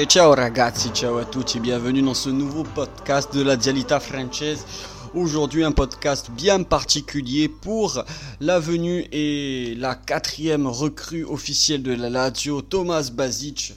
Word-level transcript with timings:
Et 0.00 0.06
ciao 0.06 0.32
ragazzi, 0.32 0.90
ciao 0.90 1.18
à 1.18 1.24
tutti, 1.24 1.58
bienvenue 1.58 2.02
dans 2.02 2.14
ce 2.14 2.30
nouveau 2.30 2.62
podcast 2.62 3.34
de 3.34 3.42
la 3.42 3.56
Dialita 3.56 3.98
Française. 3.98 4.64
Aujourd'hui 5.12 5.64
un 5.64 5.72
podcast 5.72 6.30
bien 6.30 6.62
particulier 6.62 7.48
pour 7.48 8.04
la 8.38 8.60
venue 8.60 9.08
et 9.10 9.74
la 9.76 9.96
quatrième 9.96 10.68
recrue 10.68 11.24
officielle 11.24 11.82
de 11.82 11.94
la 11.94 12.10
Lazio, 12.10 12.62
Thomas 12.62 13.10
Basic. 13.12 13.74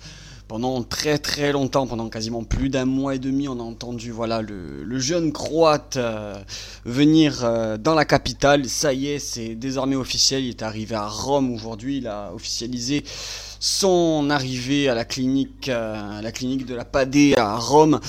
Pendant 0.51 0.83
très 0.83 1.17
très 1.17 1.53
longtemps, 1.53 1.87
pendant 1.87 2.09
quasiment 2.09 2.43
plus 2.43 2.67
d'un 2.67 2.83
mois 2.83 3.15
et 3.15 3.19
demi, 3.19 3.47
on 3.47 3.57
a 3.57 3.63
entendu 3.63 4.11
voilà 4.11 4.41
le, 4.41 4.99
jeune 4.99 5.31
croate 5.31 5.95
euh, 5.95 6.35
venir 6.83 7.45
euh, 7.45 7.77
dans 7.77 7.95
la 7.95 8.03
capitale. 8.03 8.67
Ça 8.67 8.91
y 8.91 9.07
est, 9.07 9.19
c'est 9.19 9.55
désormais 9.55 9.95
officiel. 9.95 10.43
Il 10.43 10.49
est 10.49 10.61
arrivé 10.61 10.93
à 10.93 11.07
Rome 11.07 11.53
aujourd'hui. 11.53 11.99
Il 11.99 12.07
a 12.07 12.33
officialisé 12.33 13.05
son 13.61 14.29
arrivée 14.29 14.89
à 14.89 14.93
la 14.93 15.05
clinique, 15.05 15.69
euh, 15.69 16.21
la 16.21 16.31
clinique 16.33 16.65
de 16.65 16.75
la 16.75 16.83
Padée 16.83 17.33
à 17.37 17.55
Rome. 17.55 18.01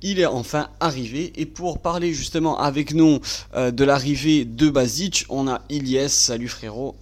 Il 0.00 0.20
est 0.20 0.26
enfin 0.26 0.68
arrivé. 0.78 1.32
Et 1.34 1.46
pour 1.46 1.80
parler 1.80 2.12
justement 2.14 2.60
avec 2.60 2.94
nous 2.94 3.18
de 3.56 3.84
l'arrivée 3.84 4.44
de 4.44 4.70
Basic, 4.70 5.24
on 5.30 5.48
a 5.48 5.62
Ilyes. 5.68 6.10
Salut 6.10 6.46
frérot. 6.46 6.94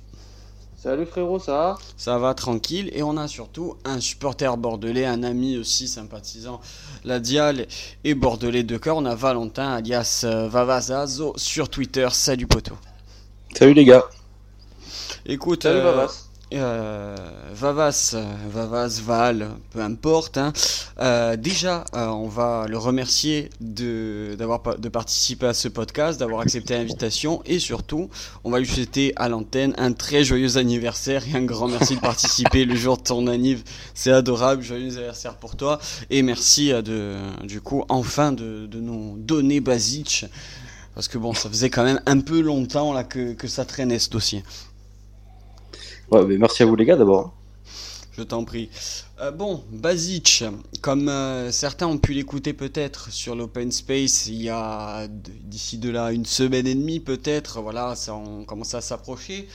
Salut 0.86 1.04
frérot, 1.06 1.40
ça 1.40 1.52
va? 1.52 1.79
Ça 1.96 2.16
va 2.16 2.32
tranquille 2.32 2.90
et 2.92 3.02
on 3.02 3.16
a 3.16 3.26
surtout 3.26 3.74
un 3.84 3.98
supporter 3.98 4.56
bordelais, 4.56 5.04
un 5.04 5.24
ami 5.24 5.59
aussi 5.59 5.88
sympathisant, 5.88 6.60
la 7.04 7.18
Dial 7.18 7.66
et 8.04 8.15
bordelais 8.15 8.62
de 8.62 8.76
cœur. 8.76 8.96
On 8.96 9.04
a 9.04 9.16
Valentin 9.16 9.66
alias 9.66 10.23
euh, 10.23 10.46
Vavazazo 10.46 11.32
sur 11.34 11.70
Twitter. 11.70 12.06
Salut 12.12 12.46
poto. 12.46 12.74
Salut 13.52 13.74
les 13.74 13.84
gars. 13.84 14.04
Écoute, 15.26 15.65
Salut, 15.65 15.80
euh, 15.80 16.06
euh, 16.55 17.16
Vavas, 17.52 18.15
Vavas, 18.49 19.01
Val, 19.05 19.51
peu 19.71 19.80
importe. 19.80 20.39
Hein. 20.39 20.52
Euh, 21.01 21.37
déjà, 21.37 21.85
euh, 21.95 22.07
on 22.07 22.29
va 22.29 22.66
le 22.69 22.79
remercier 22.79 23.51
de, 23.61 24.37
d'avoir, 24.39 24.79
de 24.79 24.89
participer 24.89 25.47
à 25.47 25.55
ce 25.55 25.69
podcast, 25.69 26.21
d'avoir 26.21 26.41
accepté 26.41 26.74
l'invitation 26.74 27.43
et 27.47 27.59
surtout, 27.59 28.09
on 28.45 28.51
va 28.51 28.61
lui 28.61 28.69
souhaiter 28.69 29.13
à 29.17 29.29
l'antenne 29.29 29.74
un 29.77 29.93
très 29.93 30.23
joyeux 30.23 30.57
anniversaire 30.57 31.27
et 31.29 31.37
un 31.37 31.45
grand 31.45 31.69
merci 31.69 31.97
de 31.97 32.01
participer 32.01 32.65
le 32.65 32.77
jour 32.77 32.97
de 32.99 33.02
ton 33.02 33.27
anniv. 33.27 33.65
C'est 33.95 34.13
adorable, 34.13 34.63
joyeux 34.63 34.93
anniversaire 34.93 35.35
pour 35.35 35.57
toi 35.57 35.80
et 36.11 36.23
merci 36.23 36.71
de, 36.71 37.17
du 37.43 37.61
coup, 37.61 37.85
enfin 37.89 38.30
de, 38.30 38.67
de 38.67 38.80
nous 38.80 39.17
donner 39.19 39.61
Basic. 39.61 40.27
Parce 40.95 41.09
que 41.09 41.19
bon, 41.19 41.35
ça 41.35 41.51
faisait 41.51 41.69
quand 41.69 41.85
même 41.85 42.01
un 42.07 42.21
peu 42.21 42.41
longtemps 42.41 42.95
là 42.95 43.05
que, 43.05 43.35
que 43.35 43.49
ça 43.49 43.67
traînait 43.67 43.99
ce 43.99 44.09
dossier. 44.09 44.43
Ouais, 46.10 46.24
mais 46.24 46.38
merci 46.38 46.62
à 46.62 46.66
vous 46.66 46.76
les 46.76 46.85
gars 46.85 46.96
d'abord. 46.96 47.32
Je 48.16 48.23
t'en 48.23 48.45
prie. 48.45 48.71
Euh, 49.21 49.30
bon, 49.30 49.62
Basic, 49.71 50.45
comme 50.80 51.09
euh, 51.09 51.51
certains 51.52 51.87
ont 51.87 51.99
pu 51.99 52.15
l'écouter 52.15 52.54
peut-être 52.54 53.10
sur 53.10 53.35
l'open 53.35 53.71
space 53.71 54.29
il 54.29 54.43
y 54.43 54.49
a 54.49 55.07
d'ici 55.09 55.77
de 55.77 55.90
là 55.90 56.12
une 56.12 56.24
semaine 56.24 56.66
et 56.66 56.74
demie 56.74 57.01
peut-être, 57.01 57.60
voilà, 57.60 57.95
ça 57.95 58.15
on 58.15 58.45
commence 58.45 58.74
à 58.74 58.80
s'approcher. 58.80 59.49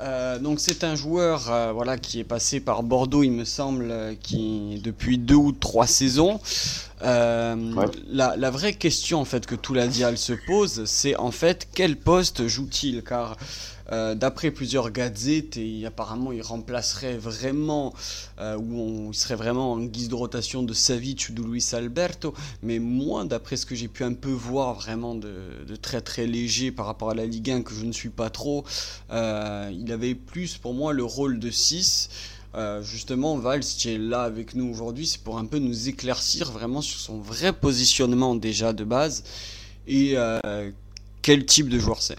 Euh, 0.00 0.38
donc 0.38 0.60
c'est 0.60 0.82
un 0.82 0.94
joueur 0.94 1.52
voilà 1.74 1.98
qui 1.98 2.20
est 2.20 2.24
passé 2.24 2.60
par 2.60 2.82
Bordeaux 2.82 3.22
il 3.22 3.32
me 3.32 3.44
semble 3.44 4.16
qui 4.22 4.80
depuis 4.82 5.18
deux 5.18 5.34
ou 5.34 5.52
trois 5.52 5.86
saisons. 5.86 6.40
La, 7.02 8.36
la, 8.36 8.50
vraie 8.50 8.74
question 8.74 9.20
en 9.20 9.24
fait 9.24 9.46
que 9.46 9.54
tout 9.54 9.72
la 9.72 9.86
dial 9.86 10.18
se 10.18 10.34
pose 10.46 10.84
c'est 10.84 11.16
en 11.16 11.30
fait 11.30 11.68
quel 11.74 11.96
poste 11.96 12.46
joue-t-il? 12.46 13.02
Car 13.02 13.36
euh, 13.92 14.14
d'après 14.14 14.52
plusieurs 14.52 14.90
gazettes, 14.90 15.56
et 15.56 15.84
apparemment 15.84 16.30
il 16.30 16.42
remplacerait 16.42 17.16
vraiment, 17.16 17.92
euh, 18.38 18.56
ou 18.56 18.78
on, 18.78 19.10
il 19.10 19.16
serait 19.16 19.34
vraiment 19.34 19.72
en 19.72 19.80
guise 19.80 20.08
de 20.08 20.14
rotation 20.14 20.62
de 20.62 20.72
Savic 20.72 21.28
ou 21.30 21.32
de 21.32 21.42
Luis 21.42 21.66
Alberto, 21.72 22.32
mais 22.62 22.78
moi, 22.78 23.24
d'après 23.24 23.56
ce 23.56 23.66
que 23.66 23.74
j'ai 23.74 23.88
pu 23.88 24.04
un 24.04 24.12
peu 24.12 24.30
voir 24.30 24.74
vraiment 24.74 25.16
de, 25.16 25.32
très 25.82 26.00
très 26.00 26.26
léger 26.26 26.70
par 26.70 26.86
rapport 26.86 27.10
à 27.10 27.14
la 27.14 27.26
Ligue 27.26 27.50
1, 27.50 27.62
que 27.62 27.74
je 27.74 27.84
ne 27.84 27.92
suis 27.92 28.10
pas 28.10 28.30
trop, 28.30 28.64
euh, 29.10 29.72
il 29.72 29.90
avait 29.90 30.14
plus 30.14 30.56
pour 30.56 30.72
moi 30.72 30.92
le 30.92 31.04
rôle 31.04 31.40
de 31.40 31.50
6. 31.50 32.10
Justement, 32.82 33.36
Val, 33.36 33.62
si 33.62 33.76
tu 33.76 33.88
es 33.90 33.98
là 33.98 34.22
avec 34.22 34.54
nous 34.54 34.70
aujourd'hui, 34.70 35.06
c'est 35.06 35.22
pour 35.22 35.38
un 35.38 35.44
peu 35.46 35.58
nous 35.58 35.88
éclaircir 35.88 36.50
vraiment 36.50 36.82
sur 36.82 36.98
son 36.98 37.18
vrai 37.18 37.52
positionnement 37.52 38.34
déjà 38.34 38.72
de 38.72 38.84
base 38.84 39.24
et 39.86 40.16
quel 41.22 41.46
type 41.46 41.68
de 41.68 41.78
joueur 41.78 42.02
c'est. 42.02 42.18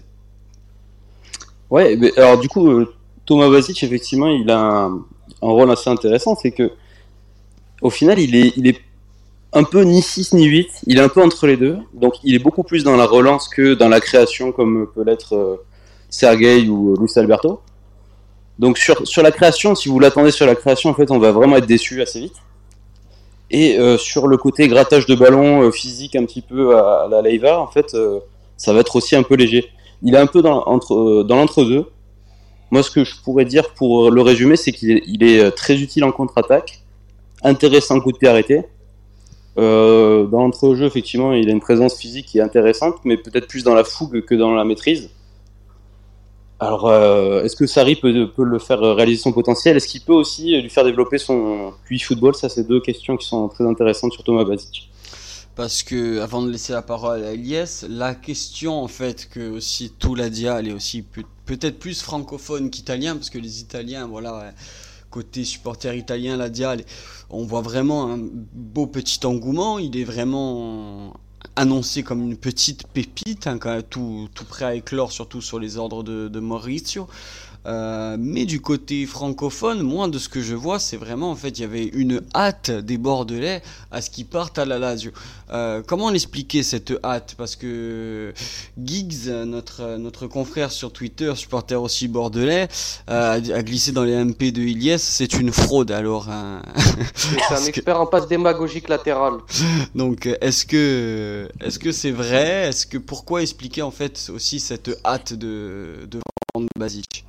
Ouais, 1.70 1.96
mais 1.96 2.12
alors 2.18 2.38
du 2.38 2.48
coup, 2.48 2.68
euh, 2.68 2.92
Thomas 3.24 3.48
Basic, 3.48 3.82
effectivement, 3.82 4.28
il 4.28 4.50
a 4.50 4.60
un, 4.60 5.04
rôle 5.40 5.70
assez 5.70 5.88
intéressant, 5.88 6.36
c'est 6.36 6.50
que 6.50 6.70
au 7.80 7.90
final, 7.90 8.18
il 8.18 8.36
est, 8.36 8.52
il 8.56 8.66
est 8.66 8.78
un 9.54 9.64
peu 9.64 9.82
ni 9.82 10.02
6 10.02 10.34
ni 10.34 10.44
8, 10.44 10.68
il 10.86 10.98
est 10.98 11.00
un 11.00 11.08
peu 11.08 11.22
entre 11.22 11.46
les 11.46 11.56
deux, 11.56 11.78
donc 11.94 12.14
il 12.24 12.34
est 12.34 12.38
beaucoup 12.38 12.62
plus 12.62 12.84
dans 12.84 12.96
la 12.96 13.06
relance 13.06 13.48
que 13.48 13.72
dans 13.74 13.88
la 13.88 14.00
création, 14.00 14.52
comme 14.52 14.86
peut 14.94 15.02
l'être 15.02 15.34
euh, 15.34 15.56
Sergei 16.10 16.68
ou 16.68 16.94
Luis 16.96 17.10
Alberto. 17.16 17.60
Donc 18.58 18.78
sur, 18.78 19.06
sur 19.06 19.22
la 19.22 19.32
création, 19.32 19.74
si 19.74 19.88
vous 19.88 19.98
l'attendez 19.98 20.30
sur 20.30 20.46
la 20.46 20.54
création, 20.54 20.90
en 20.90 20.94
fait, 20.94 21.10
on 21.10 21.18
va 21.18 21.32
vraiment 21.32 21.56
être 21.56 21.66
déçu 21.66 22.02
assez 22.02 22.20
vite. 22.20 22.36
Et 23.50 23.78
euh, 23.78 23.98
sur 23.98 24.28
le 24.28 24.36
côté 24.36 24.66
grattage 24.68 25.06
de 25.06 25.14
ballon 25.14 25.70
physique 25.72 26.16
un 26.16 26.24
petit 26.24 26.42
peu 26.42 26.76
à, 26.76 27.06
la 27.10 27.22
Leiva, 27.22 27.60
en 27.60 27.66
fait, 27.66 27.96
ça 28.56 28.72
va 28.72 28.80
être 28.80 28.96
aussi 28.96 29.16
un 29.16 29.22
peu 29.22 29.34
léger 29.34 29.70
il 30.02 30.14
est 30.14 30.18
un 30.18 30.26
peu 30.26 30.42
dans, 30.42 30.64
entre, 30.66 30.94
euh, 30.94 31.24
dans 31.24 31.36
l'entre-deux. 31.36 31.86
Moi, 32.70 32.82
ce 32.82 32.90
que 32.90 33.04
je 33.04 33.14
pourrais 33.22 33.44
dire 33.44 33.72
pour 33.74 34.10
le 34.10 34.22
résumer, 34.22 34.56
c'est 34.56 34.72
qu'il 34.72 35.22
est, 35.22 35.36
est 35.36 35.40
euh, 35.40 35.50
très 35.50 35.80
utile 35.80 36.04
en 36.04 36.12
contre-attaque, 36.12 36.82
intéressant 37.42 38.00
coup 38.00 38.12
de 38.12 38.18
pied 38.18 38.28
arrêté. 38.28 38.62
Euh, 39.58 40.26
dans 40.26 40.42
l'entre-jeu, 40.42 40.86
effectivement, 40.86 41.32
il 41.32 41.48
a 41.48 41.52
une 41.52 41.60
présence 41.60 41.96
physique 41.98 42.26
qui 42.26 42.38
est 42.38 42.42
intéressante, 42.42 42.96
mais 43.04 43.16
peut-être 43.16 43.46
plus 43.46 43.64
dans 43.64 43.74
la 43.74 43.84
fougue 43.84 44.22
que 44.22 44.34
dans 44.34 44.54
la 44.54 44.64
maîtrise. 44.64 45.10
Alors, 46.62 46.86
euh, 46.86 47.42
est-ce 47.42 47.56
que 47.56 47.66
Sarri 47.66 47.96
peut, 47.96 48.30
le 48.38 48.58
faire 48.60 48.78
réaliser 48.78 49.20
son 49.20 49.32
potentiel? 49.32 49.76
Est-ce 49.76 49.88
qu'il 49.88 50.02
peut 50.02 50.12
aussi 50.12 50.62
lui 50.62 50.70
faire 50.70 50.84
développer 50.84 51.18
son 51.18 51.72
QI 51.88 51.98
football? 51.98 52.36
Ça, 52.36 52.48
c'est 52.48 52.62
deux 52.62 52.80
questions 52.80 53.16
qui 53.16 53.26
sont 53.26 53.48
très 53.48 53.66
intéressantes 53.66 54.12
sur 54.12 54.22
Thomas 54.22 54.44
Basic. 54.44 54.88
Parce 55.56 55.82
que 55.82 56.20
avant 56.20 56.40
de 56.40 56.52
laisser 56.52 56.72
la 56.72 56.82
parole 56.82 57.24
à 57.24 57.32
Elias, 57.32 57.84
la 57.88 58.14
question 58.14 58.80
en 58.80 58.86
fait 58.86 59.28
que 59.28 59.50
aussi 59.50 59.92
tout 59.98 60.14
la 60.14 60.28
elle 60.28 60.68
est 60.68 60.72
aussi 60.72 61.04
peut-être 61.46 61.80
plus 61.80 62.00
francophone 62.00 62.70
qu'italien 62.70 63.16
parce 63.16 63.28
que 63.28 63.38
les 63.38 63.60
Italiens 63.60 64.06
voilà 64.06 64.52
côté 65.10 65.44
supporter 65.44 65.94
italien 65.94 66.38
la 66.38 66.48
Dial 66.48 66.80
on 67.28 67.44
voit 67.44 67.60
vraiment 67.60 68.10
un 68.12 68.18
beau 68.18 68.86
petit 68.86 69.26
engouement, 69.26 69.78
il 69.78 69.98
est 69.98 70.04
vraiment 70.04 71.14
annoncé 71.56 72.02
comme 72.02 72.22
une 72.22 72.36
petite 72.36 72.86
pépite, 72.86 73.46
hein, 73.46 73.58
tout, 73.88 74.28
tout 74.34 74.44
prêt 74.44 74.64
à 74.64 74.74
éclore 74.74 75.12
surtout 75.12 75.40
sur 75.40 75.58
les 75.58 75.76
ordres 75.76 76.02
de, 76.02 76.28
de 76.28 76.40
Maurizio. 76.40 77.08
Euh, 77.64 78.16
mais 78.18 78.44
du 78.44 78.60
côté 78.60 79.06
francophone, 79.06 79.82
moi 79.82 80.08
de 80.08 80.18
ce 80.18 80.28
que 80.28 80.40
je 80.40 80.54
vois, 80.54 80.80
c'est 80.80 80.96
vraiment 80.96 81.30
en 81.30 81.36
fait 81.36 81.50
il 81.58 81.62
y 81.62 81.64
avait 81.64 81.84
une 81.84 82.20
hâte 82.34 82.72
des 82.72 82.98
Bordelais 82.98 83.62
à 83.92 84.02
ce 84.02 84.10
qu'ils 84.10 84.26
partent 84.26 84.58
à 84.58 84.64
la 84.64 84.78
Lazio. 84.78 85.12
Euh, 85.52 85.80
comment 85.86 86.10
l'expliquer 86.10 86.64
cette 86.64 86.92
hâte? 87.04 87.34
Parce 87.38 87.54
que 87.54 88.32
Giggs, 88.82 89.28
notre 89.46 89.96
notre 89.96 90.26
confrère 90.26 90.72
sur 90.72 90.92
Twitter, 90.92 91.32
supporter 91.36 91.80
aussi 91.80 92.08
bordelais, 92.08 92.66
euh, 93.10 93.34
a, 93.34 93.62
glissé 93.62 93.92
dans 93.92 94.04
les 94.04 94.16
MP 94.16 94.50
de 94.50 94.60
Iliès, 94.60 95.00
c'est 95.00 95.34
une 95.34 95.52
fraude 95.52 95.92
alors. 95.92 96.28
Hein. 96.30 96.62
c'est 97.14 97.54
un 97.54 97.64
expert 97.66 98.00
en 98.00 98.06
passe 98.06 98.26
démagogique 98.26 98.88
latérale. 98.88 99.38
Donc 99.94 100.26
est-ce 100.40 100.66
que 100.66 101.48
est-ce 101.60 101.78
que 101.78 101.92
c'est 101.92 102.10
vrai? 102.10 102.68
Est-ce 102.68 102.86
que 102.86 102.98
pourquoi 102.98 103.42
expliquer 103.42 103.82
en 103.82 103.92
fait 103.92 104.30
aussi 104.34 104.58
cette 104.58 104.90
hâte 105.04 105.32
de 105.32 106.08
de 106.10 106.18
Basic? 106.76 107.24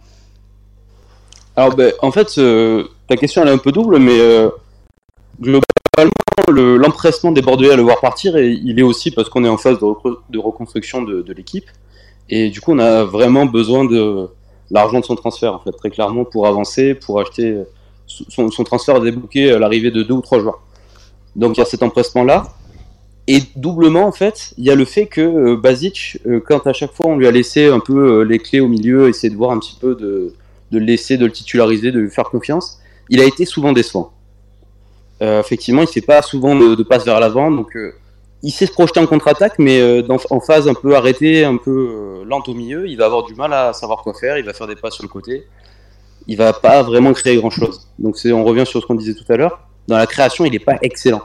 Alors, 1.55 1.75
ben, 1.75 1.93
en 2.01 2.11
fait, 2.11 2.37
euh, 2.37 2.85
ta 3.07 3.15
question 3.15 3.43
elle 3.43 3.49
est 3.49 3.51
un 3.51 3.57
peu 3.59 3.71
double, 3.71 3.99
mais 3.99 4.19
euh, 4.19 4.49
globalement, 5.39 5.61
l'empressement 6.47 7.31
des 7.31 7.43
Bordelais 7.43 7.71
à 7.71 7.75
le 7.75 7.83
voir 7.83 7.99
partir, 7.99 8.37
il 8.37 8.79
est 8.79 8.83
aussi 8.83 9.11
parce 9.11 9.29
qu'on 9.29 9.45
est 9.45 9.49
en 9.49 9.57
phase 9.57 9.77
de, 9.77 10.39
reconstruction 10.39 11.03
de, 11.03 11.33
l'équipe, 11.33 11.69
et 12.29 12.49
du 12.49 12.59
coup, 12.59 12.71
on 12.71 12.79
a 12.79 13.03
vraiment 13.03 13.45
besoin 13.45 13.85
de 13.85 14.27
l'argent 14.71 14.99
de 14.99 15.05
son 15.05 15.15
transfert, 15.15 15.53
en 15.53 15.59
fait, 15.59 15.73
très 15.73 15.91
clairement, 15.91 16.25
pour 16.25 16.47
avancer, 16.47 16.95
pour 16.95 17.19
acheter. 17.19 17.63
Son, 18.07 18.49
transfert 18.49 18.95
a 18.95 18.99
débloqué 18.99 19.51
à 19.51 19.59
l'arrivée 19.59 19.91
de 19.91 20.03
deux 20.03 20.15
ou 20.15 20.21
trois 20.21 20.39
joueurs. 20.39 20.61
Donc, 21.35 21.57
il 21.57 21.59
y 21.59 21.63
a 21.63 21.65
cet 21.65 21.83
empressement-là. 21.83 22.45
Et 23.27 23.41
doublement, 23.55 24.05
en 24.05 24.11
fait, 24.11 24.53
il 24.57 24.65
y 24.65 24.71
a 24.71 24.75
le 24.75 24.85
fait 24.85 25.05
que 25.05 25.21
euh, 25.21 25.55
Basic, 25.55 26.17
quand 26.45 26.67
à 26.67 26.73
chaque 26.73 26.91
fois 26.91 27.05
on 27.07 27.15
lui 27.15 27.25
a 27.25 27.31
laissé 27.31 27.67
un 27.67 27.79
peu 27.79 28.23
les 28.23 28.37
clés 28.37 28.59
au 28.59 28.67
milieu, 28.67 29.07
essayer 29.07 29.29
de 29.29 29.37
voir 29.37 29.51
un 29.51 29.59
petit 29.59 29.77
peu 29.79 29.95
de, 29.95 30.33
de 30.73 30.79
le 30.79 30.85
laisser, 30.85 31.17
de 31.17 31.25
le 31.25 31.31
titulariser, 31.31 31.91
de 31.91 31.99
lui 31.99 32.09
faire 32.09 32.25
confiance. 32.25 32.79
Il 33.09 33.21
a 33.21 33.25
été 33.25 33.45
souvent 33.45 33.71
décevant. 33.71 34.11
Euh, 35.21 35.39
effectivement, 35.39 35.81
il 35.81 35.85
ne 35.85 35.91
fait 35.91 36.01
pas 36.01 36.21
souvent 36.21 36.55
de, 36.55 36.75
de 36.75 36.83
passe 36.83 37.05
vers 37.05 37.19
l'avant, 37.19 37.51
donc 37.51 37.75
euh, 37.75 37.93
il 38.41 38.51
sait 38.51 38.65
se 38.65 38.71
projeter 38.71 38.99
en 38.99 39.05
contre-attaque, 39.05 39.57
mais 39.59 39.79
euh, 39.79 40.05
en 40.29 40.39
phase 40.41 40.67
un 40.67 40.73
peu 40.73 40.95
arrêtée, 40.95 41.45
un 41.45 41.57
peu 41.57 42.23
lente 42.25 42.49
au 42.49 42.53
milieu, 42.53 42.87
il 42.87 42.97
va 42.97 43.05
avoir 43.05 43.23
du 43.23 43.35
mal 43.35 43.53
à 43.53 43.71
savoir 43.71 44.01
quoi 44.01 44.13
faire, 44.13 44.37
il 44.37 44.43
va 44.43 44.53
faire 44.53 44.67
des 44.67 44.75
passes 44.75 44.95
sur 44.95 45.03
le 45.03 45.09
côté, 45.09 45.47
il 46.27 46.35
va 46.35 46.51
pas 46.51 46.81
vraiment 46.83 47.13
créer 47.13 47.37
grand-chose. 47.37 47.87
Donc 47.99 48.17
on 48.25 48.43
revient 48.43 48.65
sur 48.65 48.81
ce 48.81 48.87
qu'on 48.87 48.95
disait 48.95 49.13
tout 49.13 49.31
à 49.31 49.37
l'heure. 49.37 49.59
dans 49.87 49.97
la 49.97 50.07
création, 50.07 50.43
il 50.43 50.51
n'est 50.51 50.59
pas 50.59 50.77
excellent. 50.81 51.21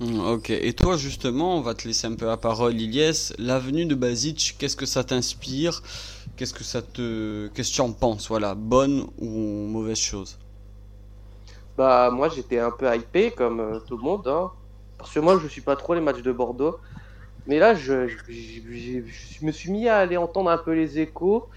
Hmm, 0.00 0.18
ok, 0.20 0.50
et 0.50 0.72
toi 0.72 0.96
justement, 0.96 1.56
on 1.58 1.60
va 1.60 1.74
te 1.74 1.86
laisser 1.86 2.06
un 2.06 2.14
peu 2.14 2.26
la 2.26 2.36
parole, 2.36 2.80
Ilyes. 2.80 3.32
L'avenue 3.38 3.84
de 3.86 3.94
Basic, 3.94 4.56
qu'est-ce 4.58 4.76
que 4.76 4.86
ça 4.86 5.04
t'inspire? 5.04 5.82
Qu'est-ce 6.36 6.54
que 6.54 6.64
ça 6.64 6.82
te, 6.82 7.48
qu'est-ce 7.54 7.70
que 7.70 7.74
tu 7.76 7.80
en 7.82 7.92
penses? 7.92 8.28
Voilà, 8.28 8.54
bonne 8.54 9.06
ou 9.18 9.28
mauvaise 9.68 9.98
chose? 9.98 10.38
Bah 11.76 12.10
moi 12.10 12.28
j'étais 12.28 12.58
un 12.58 12.70
peu 12.70 12.94
hypé 12.94 13.30
comme 13.32 13.60
euh, 13.60 13.80
tout 13.80 13.96
le 13.96 14.02
monde, 14.02 14.26
hein. 14.28 14.50
parce 14.98 15.12
que 15.12 15.20
moi 15.20 15.38
je 15.42 15.46
suis 15.48 15.60
pas 15.62 15.76
trop 15.76 15.94
les 15.94 16.00
matchs 16.00 16.22
de 16.22 16.32
Bordeaux. 16.32 16.78
Mais 17.46 17.58
là 17.58 17.74
je 17.74 18.08
me 19.42 19.52
suis 19.52 19.70
mis 19.72 19.88
à 19.88 19.98
aller 19.98 20.16
entendre 20.16 20.50
un 20.50 20.58
peu 20.58 20.72
les 20.74 20.98
échos. 21.00 21.48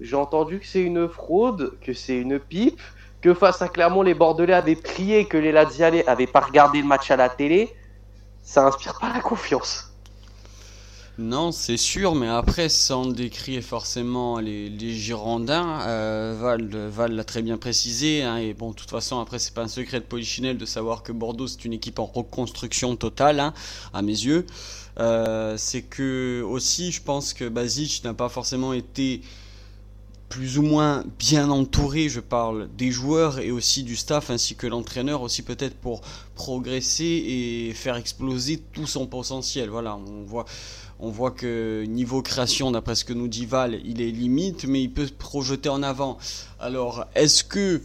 J'ai 0.00 0.16
entendu 0.16 0.60
que 0.60 0.66
c'est 0.66 0.82
une 0.82 1.08
fraude, 1.08 1.78
que 1.80 1.92
c'est 1.94 2.18
une 2.18 2.40
pipe, 2.40 2.80
que 3.22 3.32
face 3.32 3.62
à 3.62 3.68
Clermont 3.68 4.02
les 4.02 4.14
Bordelais 4.14 4.52
avaient 4.52 4.76
prié 4.76 5.26
que 5.26 5.38
les 5.38 5.52
Lazialais 5.52 6.06
avaient 6.06 6.26
pas 6.26 6.40
regardé 6.40 6.82
le 6.82 6.86
match 6.86 7.10
à 7.10 7.16
la 7.16 7.28
télé. 7.28 7.74
Ça 8.42 8.66
inspire 8.66 8.98
pas 8.98 9.12
la 9.14 9.20
confiance. 9.20 9.88
Non, 11.18 11.52
c'est 11.52 11.76
sûr, 11.76 12.14
mais 12.14 12.26
après, 12.26 12.70
sans 12.70 13.06
décrire 13.06 13.62
forcément 13.62 14.38
les, 14.38 14.94
Girondins, 14.94 15.80
euh, 15.82 16.34
Val, 16.40 16.66
Val 16.88 17.12
l'a 17.12 17.22
très 17.22 17.42
bien 17.42 17.58
précisé, 17.58 18.22
hein, 18.22 18.38
et 18.38 18.54
bon, 18.54 18.70
de 18.70 18.76
toute 18.76 18.90
façon, 18.90 19.20
après, 19.20 19.38
c'est 19.38 19.52
pas 19.52 19.62
un 19.62 19.68
secret 19.68 20.00
de 20.00 20.06
Polichinelle 20.06 20.56
de 20.56 20.64
savoir 20.64 21.02
que 21.02 21.12
Bordeaux, 21.12 21.46
c'est 21.46 21.66
une 21.66 21.74
équipe 21.74 21.98
en 21.98 22.06
reconstruction 22.06 22.96
totale, 22.96 23.40
hein, 23.40 23.52
à 23.92 24.00
mes 24.00 24.12
yeux. 24.12 24.46
Euh, 24.98 25.56
c'est 25.58 25.82
que, 25.82 26.42
aussi, 26.48 26.92
je 26.92 27.02
pense 27.02 27.34
que 27.34 27.46
Basic 27.46 28.02
n'a 28.04 28.14
pas 28.14 28.30
forcément 28.30 28.72
été 28.72 29.20
plus 30.32 30.56
ou 30.56 30.62
moins 30.62 31.04
bien 31.18 31.50
entouré, 31.50 32.08
je 32.08 32.20
parle 32.20 32.70
des 32.74 32.90
joueurs 32.90 33.38
et 33.38 33.50
aussi 33.50 33.82
du 33.82 33.96
staff 33.96 34.30
ainsi 34.30 34.54
que 34.54 34.66
l'entraîneur 34.66 35.20
aussi 35.20 35.42
peut-être 35.42 35.74
pour 35.74 36.00
progresser 36.34 37.04
et 37.04 37.74
faire 37.74 37.96
exploser 37.96 38.62
tout 38.72 38.86
son 38.86 39.06
potentiel. 39.06 39.68
Voilà, 39.68 39.94
on 39.94 40.22
voit 40.22 40.46
on 41.00 41.10
voit 41.10 41.32
que 41.32 41.84
niveau 41.86 42.22
création, 42.22 42.70
d'après 42.70 42.94
ce 42.94 43.04
que 43.04 43.12
nous 43.12 43.28
dit 43.28 43.44
Val, 43.44 43.80
il 43.84 44.00
est 44.00 44.10
limite, 44.10 44.64
mais 44.64 44.82
il 44.82 44.90
peut 44.90 45.06
se 45.06 45.12
projeter 45.12 45.68
en 45.68 45.82
avant. 45.82 46.16
Alors, 46.60 47.04
est-ce 47.16 47.42
que, 47.44 47.82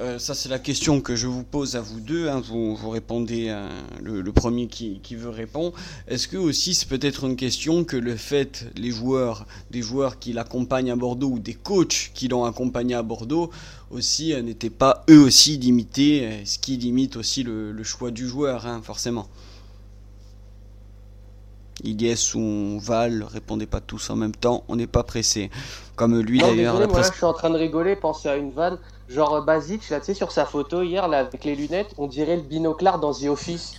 euh, 0.00 0.18
ça 0.18 0.34
c'est 0.34 0.48
la 0.48 0.58
question 0.58 1.00
que 1.00 1.14
je 1.14 1.26
vous 1.26 1.42
pose 1.44 1.76
à 1.76 1.80
vous 1.80 2.00
deux, 2.00 2.28
hein, 2.28 2.40
vous, 2.44 2.74
vous 2.74 2.90
répondez, 2.90 3.46
euh, 3.50 3.68
le, 4.02 4.20
le 4.22 4.32
premier 4.32 4.66
qui, 4.66 4.98
qui 5.02 5.14
veut 5.14 5.28
répondre, 5.28 5.72
est-ce 6.08 6.26
que 6.26 6.36
aussi 6.38 6.74
c'est 6.74 6.88
peut-être 6.88 7.24
une 7.24 7.36
question 7.36 7.84
que 7.84 7.96
le 7.96 8.16
fait, 8.16 8.66
les 8.76 8.90
joueurs, 8.90 9.46
des 9.70 9.82
joueurs 9.82 10.18
qui 10.18 10.32
l'accompagnent 10.32 10.90
à 10.90 10.96
Bordeaux 10.96 11.28
ou 11.28 11.38
des 11.38 11.54
coachs 11.54 12.10
qui 12.14 12.28
l'ont 12.28 12.44
accompagné 12.44 12.94
à 12.94 13.02
Bordeaux, 13.02 13.50
aussi 13.90 14.32
euh, 14.32 14.40
n'étaient 14.42 14.70
pas 14.70 15.04
eux 15.10 15.20
aussi 15.20 15.58
limités, 15.58 16.42
ce 16.44 16.58
qui 16.58 16.76
limite 16.76 17.16
aussi 17.16 17.42
le, 17.42 17.70
le 17.72 17.84
choix 17.84 18.10
du 18.10 18.26
joueur, 18.26 18.66
hein, 18.66 18.80
forcément. 18.82 19.28
Ilyes 21.82 22.34
ou 22.34 22.78
Val, 22.78 23.22
répondez 23.22 23.66
pas 23.66 23.80
tous 23.80 24.10
en 24.10 24.16
même 24.16 24.34
temps, 24.34 24.64
on 24.68 24.76
n'est 24.76 24.86
pas 24.86 25.02
pressé. 25.02 25.50
Comme 25.96 26.18
lui 26.20 26.38
d'ailleurs, 26.38 26.54
désolé, 26.56 26.64
la 26.64 26.72
moi 26.72 26.80
là, 26.80 26.88
presse- 26.88 27.10
je 27.12 27.16
suis 27.16 27.24
en 27.26 27.32
train 27.32 27.48
de 27.50 27.56
rigoler, 27.56 27.96
penser 27.96 28.28
à 28.28 28.36
une 28.36 28.50
vanne. 28.50 28.78
Genre 29.10 29.34
euh, 29.34 29.40
Basic, 29.40 29.88
là, 29.90 29.98
tu 30.00 30.06
sais, 30.06 30.14
sur 30.14 30.30
sa 30.30 30.46
photo 30.46 30.82
hier, 30.82 31.08
là, 31.08 31.18
avec 31.18 31.44
les 31.44 31.56
lunettes, 31.56 31.90
on 31.98 32.06
dirait 32.06 32.36
le 32.36 32.42
binoclard 32.42 33.00
dans 33.00 33.12
The 33.12 33.24
Office. 33.24 33.74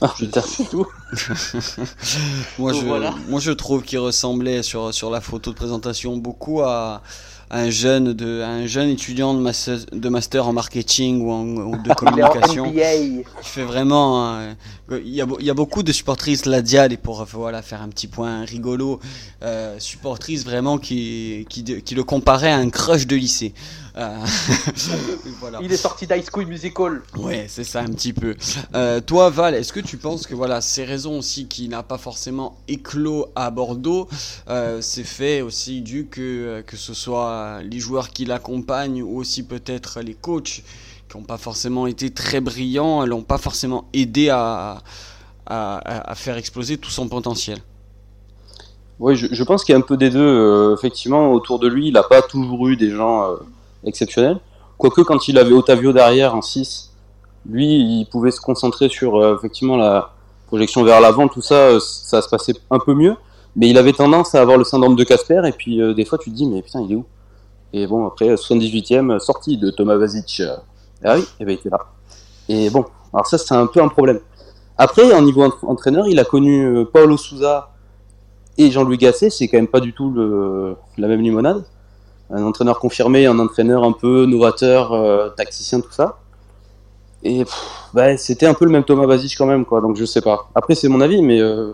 Ah, 0.00 0.12
putain. 0.16 0.42
C'est 0.42 0.68
tout. 0.68 0.86
moi, 2.58 2.72
Donc 2.72 2.80
je, 2.82 2.86
voilà. 2.86 3.14
moi 3.28 3.40
je 3.40 3.50
trouve 3.50 3.82
qu'il 3.82 3.98
ressemblait 3.98 4.62
sur, 4.62 4.94
sur 4.94 5.10
la 5.10 5.20
photo 5.20 5.50
de 5.50 5.56
présentation 5.56 6.16
beaucoup 6.16 6.60
à, 6.62 7.02
à 7.50 7.60
un 7.60 7.70
jeune 7.70 8.12
de 8.12 8.42
à 8.42 8.48
un 8.48 8.66
jeune 8.66 8.90
étudiant 8.90 9.34
de 9.34 9.40
master, 9.40 9.78
de 9.90 10.08
master 10.08 10.46
en 10.46 10.52
marketing 10.52 11.22
ou, 11.22 11.32
en, 11.32 11.44
ou 11.46 11.82
de 11.82 11.92
communication. 11.94 12.66
Il 12.74 13.24
fait 13.42 13.64
vraiment. 13.64 14.38
euh, 14.38 14.52
il, 15.04 15.14
y 15.14 15.20
a, 15.20 15.26
il 15.40 15.46
y 15.46 15.50
a 15.50 15.54
beaucoup 15.54 15.82
de 15.82 15.90
supportrices 15.90 16.46
Ladial 16.46 16.92
et 16.92 16.96
pour 16.96 17.24
voilà, 17.24 17.62
faire 17.62 17.82
un 17.82 17.88
petit 17.88 18.06
point 18.06 18.44
rigolo, 18.44 19.00
euh, 19.42 19.80
supportrices 19.80 20.44
vraiment 20.44 20.78
qui, 20.78 21.44
qui, 21.48 21.64
qui 21.64 21.94
le 21.96 22.04
comparaient 22.04 22.52
à 22.52 22.58
un 22.58 22.70
crush 22.70 23.06
de 23.06 23.16
lycée. 23.16 23.52
Euh, 23.98 24.16
voilà. 25.40 25.58
Il 25.60 25.72
est 25.72 25.76
sorti 25.76 26.06
d'High 26.06 26.24
School 26.30 26.46
Musical. 26.46 27.02
Ouais, 27.16 27.46
c'est 27.48 27.64
ça 27.64 27.80
un 27.80 27.86
petit 27.86 28.12
peu. 28.12 28.36
Euh, 28.74 29.00
toi, 29.00 29.28
Val, 29.30 29.54
est-ce 29.54 29.72
que 29.72 29.80
tu 29.80 29.96
penses 29.96 30.26
que 30.26 30.34
voilà, 30.36 30.60
ces 30.60 30.84
raisons 30.84 31.18
aussi 31.18 31.48
qui 31.48 31.68
n'a 31.68 31.82
pas 31.82 31.98
forcément 31.98 32.56
éclos 32.68 33.26
à 33.34 33.50
Bordeaux, 33.50 34.08
euh, 34.48 34.80
c'est 34.80 35.02
fait 35.04 35.42
aussi 35.42 35.80
dû 35.82 36.06
que 36.06 36.62
que 36.66 36.76
ce 36.76 36.94
soit 36.94 37.60
les 37.62 37.80
joueurs 37.80 38.10
qui 38.10 38.24
l'accompagnent 38.24 39.02
ou 39.02 39.16
aussi 39.18 39.42
peut-être 39.42 40.00
les 40.00 40.14
coachs 40.14 40.62
qui 41.08 41.16
n'ont 41.16 41.24
pas 41.24 41.38
forcément 41.38 41.86
été 41.86 42.10
très 42.10 42.40
brillants, 42.40 43.04
l'ont 43.06 43.22
pas 43.22 43.38
forcément 43.38 43.88
aidé 43.94 44.28
à, 44.28 44.82
à, 45.46 45.76
à- 45.78 46.10
à 46.10 46.14
faire 46.14 46.36
exploser 46.36 46.76
tout 46.78 46.90
son 46.90 47.08
potentiel? 47.08 47.58
Oui, 49.00 49.16
je, 49.16 49.28
je 49.30 49.44
pense 49.44 49.64
qu'il 49.64 49.72
y 49.72 49.76
a 49.76 49.78
un 49.78 49.82
peu 49.82 49.96
des 49.96 50.10
deux. 50.10 50.18
euh, 50.20 50.74
effectivement, 50.76 51.32
autour 51.32 51.58
de 51.58 51.68
lui, 51.68 51.88
il 51.88 51.92
n'a 51.94 52.02
pas 52.02 52.20
toujours 52.22 52.68
eu 52.68 52.76
des 52.76 52.90
gens 52.90 53.30
euh, 53.30 53.36
exceptionnels. 53.84 54.38
Quoique, 54.76 55.00
quand 55.02 55.28
il 55.28 55.38
avait 55.38 55.52
Otavio 55.52 55.92
derrière 55.92 56.34
en 56.34 56.42
6, 56.42 56.92
lui, 57.48 57.66
il 58.00 58.06
pouvait 58.06 58.30
se 58.30 58.40
concentrer 58.40 58.88
sur 58.88 59.16
euh, 59.16 59.36
effectivement 59.36 59.76
la 59.76 60.12
projection 60.46 60.84
vers 60.84 61.00
l'avant, 61.00 61.28
tout 61.28 61.42
ça, 61.42 61.54
euh, 61.54 61.80
ça 61.80 62.22
se 62.22 62.28
passait 62.28 62.54
un 62.70 62.78
peu 62.78 62.94
mieux. 62.94 63.16
Mais 63.56 63.68
il 63.68 63.78
avait 63.78 63.92
tendance 63.92 64.34
à 64.34 64.40
avoir 64.40 64.56
le 64.56 64.64
syndrome 64.64 64.94
de 64.94 65.02
Casper, 65.04 65.42
et 65.46 65.52
puis 65.52 65.80
euh, 65.80 65.94
des 65.94 66.04
fois, 66.04 66.18
tu 66.18 66.30
te 66.30 66.34
dis, 66.36 66.46
mais 66.46 66.62
putain, 66.62 66.80
il 66.82 66.92
est 66.92 66.96
où? 66.96 67.04
Et 67.72 67.86
bon, 67.86 68.06
après, 68.06 68.34
78e, 68.34 69.18
sortie 69.18 69.58
de 69.58 69.70
Thomas 69.70 69.96
Vasic. 69.96 70.42
Ah 71.04 71.16
oui, 71.16 71.24
et 71.40 71.44
ben, 71.44 71.52
il 71.52 71.54
était 71.54 71.70
là. 71.70 71.80
Et 72.48 72.70
bon, 72.70 72.84
alors 73.12 73.26
ça, 73.26 73.36
c'est 73.36 73.54
un 73.54 73.66
peu 73.66 73.82
un 73.82 73.88
problème. 73.88 74.20
Après, 74.76 75.12
en 75.12 75.22
niveau 75.22 75.42
entra- 75.42 75.66
entraîneur, 75.66 76.06
il 76.06 76.18
a 76.18 76.24
connu 76.24 76.86
Paulo 76.92 77.16
Souza 77.16 77.70
et 78.56 78.70
Jean-Louis 78.70 78.96
Gasset, 78.96 79.30
c'est 79.30 79.48
quand 79.48 79.58
même 79.58 79.66
pas 79.68 79.80
du 79.80 79.92
tout 79.92 80.12
la 80.96 81.08
même 81.08 81.20
limonade. 81.20 81.64
Un 82.30 82.42
entraîneur 82.44 82.78
confirmé, 82.78 83.26
un 83.26 83.38
entraîneur 83.38 83.84
un 83.84 83.92
peu 83.92 84.26
novateur, 84.26 84.92
euh, 84.92 85.30
tacticien, 85.30 85.80
tout 85.80 85.92
ça. 85.92 86.18
Et 87.22 87.44
pff, 87.44 87.64
bah, 87.94 88.16
c'était 88.16 88.46
un 88.46 88.54
peu 88.54 88.64
le 88.64 88.70
même 88.70 88.84
Thomas 88.84 89.06
Basic 89.06 89.34
quand 89.36 89.46
même, 89.46 89.64
quoi. 89.64 89.80
Donc 89.80 89.96
je 89.96 90.04
sais 90.04 90.20
pas. 90.20 90.48
Après 90.54 90.74
c'est 90.74 90.88
mon 90.88 91.00
avis, 91.00 91.22
mais 91.22 91.40
euh, 91.40 91.72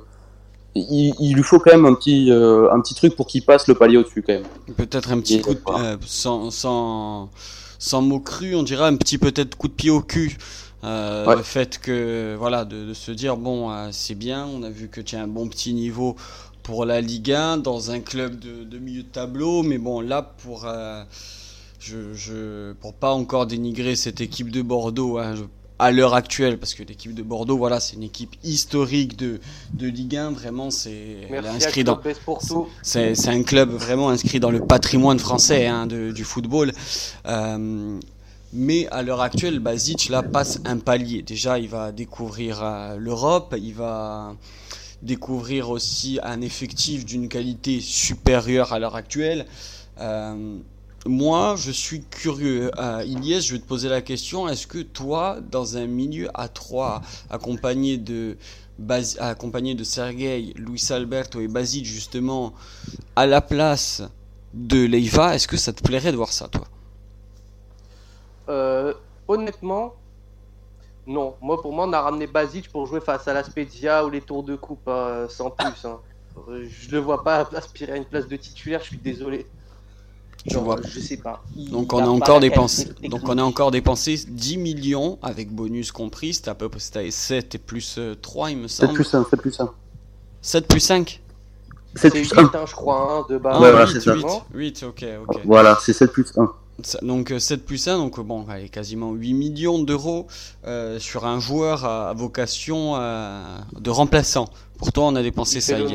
il, 0.75 1.15
il 1.21 1.35
lui 1.35 1.43
faut 1.43 1.59
quand 1.59 1.73
même 1.73 1.87
un 1.87 1.95
petit, 1.95 2.31
euh, 2.31 2.73
un 2.73 2.81
petit 2.81 2.95
truc 2.95 3.17
pour 3.17 3.27
qu'il 3.27 3.45
passe 3.45 3.67
le 3.69 3.75
palier 3.75 3.97
au-dessus 3.97 4.23
quand 4.23 4.33
même. 4.35 4.45
Peut-être 4.77 5.11
un 5.13 5.21
petit 5.21 5.37
Et 5.37 5.41
coup 5.41 5.55
de, 5.55 5.61
voilà. 5.67 5.85
euh, 5.85 5.97
sans, 6.07 6.51
sans, 6.51 7.31
sans 7.79 8.03
mots 8.03 8.21
crus, 8.21 8.55
on 8.57 8.63
dirait 8.63 8.85
un 8.87 8.97
petit 8.97 9.19
peut-être 9.19 9.57
coup 9.57 9.69
de 9.69 9.75
pied 9.75 9.91
au 9.91 10.01
cul. 10.01 10.37
Euh, 10.85 11.27
Ouais. 11.27 11.37
Le 11.37 11.43
fait 11.43 11.79
que, 11.79 12.37
voilà, 12.39 12.65
de, 12.67 12.85
de 12.87 12.93
se 12.95 13.11
dire, 13.11 13.37
bon, 13.39 13.71
euh, 13.71 13.89
c'est 13.91 14.15
bien, 14.15 14.47
on 14.47 14.63
a 14.63 14.69
vu 14.71 14.89
que 14.89 15.01
tu 15.01 15.17
as 15.17 15.23
un 15.23 15.27
bon 15.27 15.49
petit 15.49 15.73
niveau 15.73 16.15
pour 16.65 16.85
la 16.85 17.01
Ligue 17.01 17.31
1 17.33 17.59
dans 17.59 17.91
un 17.93 18.01
club 18.01 18.41
de, 18.41 18.65
de 18.65 18.79
milieu 18.79 19.03
de 19.05 19.09
tableau, 19.09 19.63
mais 19.63 19.79
bon, 19.79 20.01
là, 20.01 20.23
pour, 20.23 20.65
euh, 20.67 21.05
je, 21.79 22.15
je, 22.15 22.73
pour 22.73 22.95
pas 22.95 23.13
encore 23.13 23.47
dénigrer 23.47 23.95
cette 23.97 24.21
équipe 24.21 24.51
de 24.51 24.63
Bordeaux, 24.63 25.19
hein, 25.19 25.37
je- 25.37 25.43
à 25.79 25.91
l'heure 25.91 26.15
actuelle, 26.15 26.59
parce 26.59 26.73
que 26.73 26.83
l'équipe 26.85 27.15
de 27.15 27.23
Bordeaux, 27.23 27.59
voilà, 27.59 27.81
c'est 27.81 27.97
une 27.97 28.03
équipe 28.05 28.35
historique 28.45 29.17
de, 29.19 29.41
de 29.75 29.89
Ligue 29.89 30.17
1, 30.17 30.31
vraiment, 30.31 30.71
c'est 30.71 31.27
inscrite 31.57 31.87
dans, 31.87 31.97
c'est 32.83 33.15
c'est 33.17 33.29
un 33.31 33.43
club 33.43 33.71
vraiment 33.71 34.09
inscrit 34.09 34.39
dans 34.41 34.53
le 34.53 34.61
patrimoine 34.61 35.19
français 35.19 35.67
hein, 35.67 35.87
de- 35.87 36.13
du 36.13 36.25
football. 36.25 36.73
Euh, 37.27 37.99
mais 38.53 38.87
à 38.93 39.03
l'heure 39.03 39.21
actuelle, 39.21 39.59
Basic 39.59 40.09
là 40.11 40.23
passe 40.23 40.61
un 40.65 40.79
palier. 40.79 41.23
Déjà, 41.23 41.59
il 41.59 41.69
va 41.69 41.91
découvrir 41.91 42.61
euh, 42.63 42.97
l'Europe, 42.97 43.55
il 43.61 43.75
va 43.75 44.35
découvrir 45.05 45.71
aussi 45.71 46.19
un 46.23 46.41
effectif 46.41 47.05
d'une 47.05 47.29
qualité 47.29 47.81
supérieure 47.81 48.73
à 48.73 48.79
l'heure 48.79 48.97
actuelle. 48.97 49.47
Euh, 50.01 50.59
moi, 51.07 51.57
je 51.57 51.71
suis 51.71 52.03
curieux. 52.05 52.71
Euh, 52.79 53.05
je 53.05 53.53
vais 53.53 53.59
te 53.59 53.67
poser 53.67 53.89
la 53.89 54.01
question. 54.01 54.49
Est-ce 54.49 54.67
que 54.67 54.79
toi, 54.79 55.39
dans 55.51 55.77
un 55.77 55.87
milieu 55.87 56.29
à 56.35 56.49
3, 56.49 57.03
accompagné 57.31 57.99
de, 57.99 58.37
Bas- 58.79 59.17
accompagné 59.21 59.75
de 59.75 59.85
Sergei, 59.85 60.53
Luis 60.57 60.83
Alberto 60.91 61.41
et 61.41 61.49
Basic, 61.49 61.85
justement, 61.85 62.55
à 63.17 63.27
la 63.27 63.41
place 63.41 64.03
de 64.55 64.85
Leiva, 64.85 65.35
est-ce 65.35 65.49
que 65.49 65.57
ça 65.57 65.73
te 65.73 65.83
plairait 65.83 66.13
de 66.13 66.17
voir 66.17 66.33
ça, 66.33 66.49
toi? 66.49 66.67
Euh, 68.49 68.95
honnêtement, 69.29 69.95
non. 71.07 71.35
Moi, 71.41 71.61
pour 71.61 71.73
moi, 71.73 71.87
on 71.87 71.93
a 71.93 72.01
ramené 72.01 72.27
Basic 72.27 72.71
pour 72.71 72.87
jouer 72.87 73.01
face 73.01 73.27
à 73.29 73.35
la 73.35 73.45
Spezia 73.45 74.05
ou 74.05 74.11
les 74.11 74.21
tours 74.21 74.43
de 74.43 74.57
coupe, 74.57 74.87
hein, 74.89 75.27
sans 75.29 75.51
plus. 75.51 75.85
hein. 75.85 75.99
Euh, 76.49 76.67
Je 76.69 76.91
le 76.91 76.99
vois 76.99 77.23
pas 77.23 77.49
aspirer 77.55 77.93
à 77.93 77.97
une 77.97 78.05
place 78.05 78.27
de 78.27 78.37
titulaire, 78.37 78.81
je 78.81 78.87
suis 78.87 78.99
désolé. 78.99 79.47
Genre, 80.47 80.63
vois. 80.65 80.77
Je 80.85 81.01
sais 81.01 81.17
pas. 81.17 81.43
Il 81.57 81.71
Donc 81.71 81.93
on 81.93 81.99
a 81.99 82.07
encore 82.07 82.41
dépensé, 82.41 82.91
donc 83.09 83.23
on 83.25 83.39
a 83.39 83.43
encore 83.43 83.71
dépensé 83.71 84.17
10 84.29 84.59
millions 84.59 85.19
avec 85.23 85.51
bonus 85.51 85.91
compris. 85.93 86.35
C'était 86.35 86.51
à 86.51 86.55
peu 86.55 86.69
près 86.69 86.81
c'était 86.81 87.11
7 87.11 87.55
et 87.55 87.59
plus 87.59 87.97
euh, 87.99 88.15
3, 88.21 88.51
il 88.51 88.59
me 88.59 88.69
7 88.69 88.87
semble. 88.89 88.95
plus 88.95 89.15
1, 89.15 89.25
7 89.25 89.41
plus 89.41 89.61
1. 89.61 89.73
7 90.43 90.69
plus 90.69 90.81
5 90.81 91.21
7 91.97 92.01
C'est 92.03 92.11
plus 92.11 92.31
8, 92.31 92.39
1. 92.41 92.51
hein, 92.59 92.65
je 92.67 92.75
crois, 92.75 93.13
hein, 93.13 93.27
de 93.33 93.39
base. 93.39 93.55
Ah, 93.57 93.61
Ouais, 93.63 93.71
voilà, 93.71 93.87
8, 93.87 93.93
c'est 93.93 94.01
ça. 94.01 94.15
8, 94.15 94.27
8, 94.53 94.83
ok, 94.83 95.05
ok. 95.29 95.41
Voilà, 95.45 95.79
c'est 95.81 95.93
7 95.95 96.13
plus 96.13 96.31
1. 96.37 96.53
Donc 97.03 97.33
7 97.39 97.65
plus 97.65 97.89
1, 97.89 97.99
donc 97.99 98.21
bon, 98.21 98.47
allez, 98.49 98.69
quasiment 98.69 99.13
8 99.13 99.35
millions 99.35 99.83
d'euros 99.83 100.27
sur 100.99 101.27
un 101.27 101.41
joueur 101.41 101.85
à, 101.85 102.13
vocation 102.15 102.95
de 102.97 103.91
remplaçant. 103.91 104.49
Pourtant, 104.79 105.09
on 105.09 105.17
a 105.17 105.23
dépensé 105.23 105.61
ça. 105.61 105.79
Le 105.79 105.87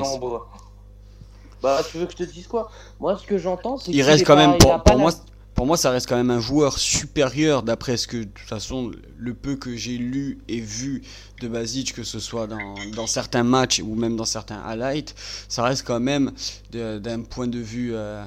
Bah, 1.61 1.81
tu 1.89 1.97
veux 1.97 2.05
que 2.05 2.13
je 2.13 2.17
te 2.17 2.23
dise 2.23 2.47
quoi? 2.47 2.71
Moi, 2.99 3.17
ce 3.17 3.27
que 3.27 3.37
j'entends, 3.37 3.77
c'est 3.77 3.91
qu'il 3.91 4.01
reste 4.01 4.25
quand 4.25 4.37
même, 4.37 4.57
pour, 4.57 4.81
pour 4.81 4.97
moi, 4.97 5.11
pour 5.59 5.65
moi, 5.65 5.75
ça 5.75 5.89
reste 5.89 6.07
quand 6.07 6.15
même 6.15 6.31
un 6.31 6.39
joueur 6.39 6.77
supérieur 6.77 7.63
d'après 7.63 7.97
ce 7.97 8.07
que, 8.07 8.15
de 8.15 8.23
toute 8.23 8.47
façon, 8.47 8.91
le 9.17 9.33
peu 9.33 9.57
que 9.57 9.75
j'ai 9.75 9.97
lu 9.97 10.37
et 10.47 10.61
vu 10.61 11.01
de 11.41 11.49
Basic, 11.49 11.93
que 11.93 12.03
ce 12.03 12.17
soit 12.19 12.47
dans, 12.47 13.07
certains 13.07 13.43
matchs 13.43 13.81
ou 13.81 13.93
même 13.93 14.15
dans 14.15 14.23
certains 14.23 14.61
highlights, 14.65 15.13
ça 15.49 15.63
reste 15.63 15.85
quand 15.85 15.99
même 15.99 16.31
d'un 16.71 17.19
point 17.23 17.47
de 17.47 17.59
vue 17.59 17.91
euh, 17.93 18.23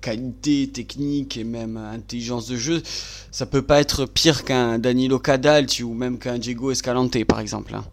qualité, 0.00 0.68
technique 0.68 1.36
et 1.36 1.44
même 1.44 1.76
intelligence 1.76 2.48
de 2.48 2.56
jeu, 2.56 2.82
ça 3.30 3.46
peut 3.46 3.62
pas 3.62 3.80
être 3.80 4.04
pire 4.06 4.42
qu'un 4.42 4.80
Danilo 4.80 5.20
Cadalti 5.20 5.84
ou 5.84 5.94
même 5.94 6.18
qu'un 6.18 6.38
Diego 6.38 6.72
Escalante, 6.72 7.24
par 7.24 7.38
exemple. 7.38 7.72
Hein. 7.76 7.84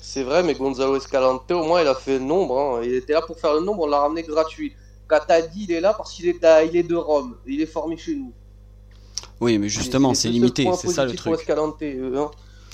C'est 0.00 0.22
vrai, 0.22 0.44
mais 0.44 0.54
Gonzalo 0.54 0.94
Escalante, 0.94 1.50
au 1.50 1.64
moins, 1.64 1.82
il 1.82 1.88
a 1.88 1.96
fait 1.96 2.20
le 2.20 2.24
nombre. 2.24 2.60
Hein. 2.60 2.82
Il 2.84 2.94
était 2.94 3.14
là 3.14 3.22
pour 3.22 3.40
faire 3.40 3.54
le 3.54 3.60
nombre, 3.60 3.82
on 3.82 3.88
l'a 3.88 3.98
ramené 3.98 4.22
gratuit. 4.22 4.72
Katadi, 5.08 5.64
il 5.64 5.72
est 5.72 5.80
là 5.80 5.94
parce 5.94 6.12
qu'il 6.12 6.28
est, 6.28 6.40
il 6.66 6.76
est 6.76 6.82
de 6.82 6.94
Rome. 6.94 7.36
Il 7.46 7.60
est 7.60 7.66
formé 7.66 7.96
chez 7.96 8.14
nous. 8.14 8.32
Oui, 9.40 9.58
mais 9.58 9.68
justement, 9.68 10.14
c'est 10.14 10.28
limité, 10.28 10.68
c'est 10.76 10.88
ça 10.88 11.04
le 11.04 11.14
truc. 11.14 11.48
Euh, 11.48 12.16
hein. 12.16 12.30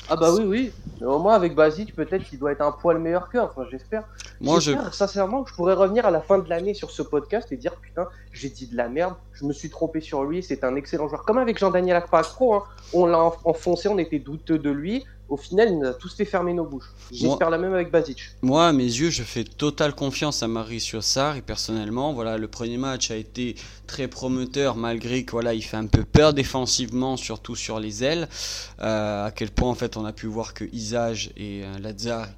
Ah 0.08 0.16
bah 0.16 0.34
oui, 0.34 0.44
oui. 0.44 0.72
au 1.02 1.18
moins 1.18 1.34
avec 1.34 1.54
Basic, 1.54 1.94
peut-être 1.94 2.24
qu'il 2.24 2.38
doit 2.38 2.52
être 2.52 2.60
un 2.60 2.72
poil 2.72 2.98
meilleur 2.98 3.30
que. 3.30 3.38
Enfin, 3.38 3.64
j'espère. 3.70 4.04
Moi, 4.40 4.60
je. 4.60 4.72
Sincèrement, 4.92 5.46
je 5.46 5.54
pourrais 5.54 5.74
revenir 5.74 6.04
à 6.04 6.10
la 6.10 6.20
fin 6.20 6.38
de 6.38 6.48
l'année 6.48 6.74
sur 6.74 6.90
ce 6.90 7.02
podcast 7.02 7.52
et 7.52 7.56
dire 7.56 7.74
putain, 7.76 8.08
j'ai 8.32 8.50
dit 8.50 8.66
de 8.66 8.76
la 8.76 8.88
merde. 8.88 9.14
Je 9.32 9.44
me 9.44 9.52
suis 9.52 9.70
trompé 9.70 10.00
sur 10.00 10.24
lui. 10.24 10.42
C'est 10.42 10.64
un 10.64 10.76
excellent 10.76 11.08
joueur. 11.08 11.24
Comme 11.24 11.38
avec 11.38 11.58
Jean-Daniel 11.58 11.96
Akpakro, 11.96 12.54
hein. 12.54 12.64
on 12.92 13.06
l'a 13.06 13.18
enfoncé, 13.44 13.88
on 13.88 13.98
était 13.98 14.18
douteux 14.18 14.58
de 14.58 14.70
lui 14.70 15.04
au 15.28 15.36
final, 15.36 15.68
il 15.70 15.78
nous 15.78 15.86
a 15.86 15.94
tous 15.94 16.14
fait 16.14 16.24
fermer 16.24 16.52
nos 16.52 16.64
bouches. 16.64 16.92
J'espère 17.10 17.48
la 17.50 17.58
même 17.58 17.72
avec 17.72 17.90
Basic. 17.90 18.20
Moi, 18.42 18.66
à 18.68 18.72
mes 18.72 18.84
yeux, 18.84 19.10
je 19.10 19.22
fais 19.22 19.44
totale 19.44 19.94
confiance 19.94 20.42
à 20.42 20.48
Mauricio 20.48 21.00
Sarr 21.00 21.36
et 21.36 21.42
personnellement, 21.42 22.12
voilà, 22.12 22.36
le 22.36 22.46
premier 22.46 22.76
match 22.76 23.10
a 23.10 23.16
été 23.16 23.56
très 23.86 24.06
prometteur 24.06 24.76
malgré 24.76 25.24
que 25.24 25.32
voilà, 25.32 25.54
il 25.54 25.62
fait 25.62 25.76
un 25.76 25.86
peu 25.86 26.04
peur 26.04 26.34
défensivement, 26.34 27.16
surtout 27.16 27.56
sur 27.56 27.80
les 27.80 28.04
ailes. 28.04 28.28
Euh, 28.80 29.26
à 29.26 29.30
quel 29.30 29.50
point 29.50 29.70
en 29.70 29.74
fait 29.74 29.96
on 29.96 30.04
a 30.04 30.12
pu 30.12 30.26
voir 30.26 30.52
que 30.52 30.64
Isage 30.72 31.30
et 31.36 31.62
euh, 31.64 31.78
Lazare 31.78 32.28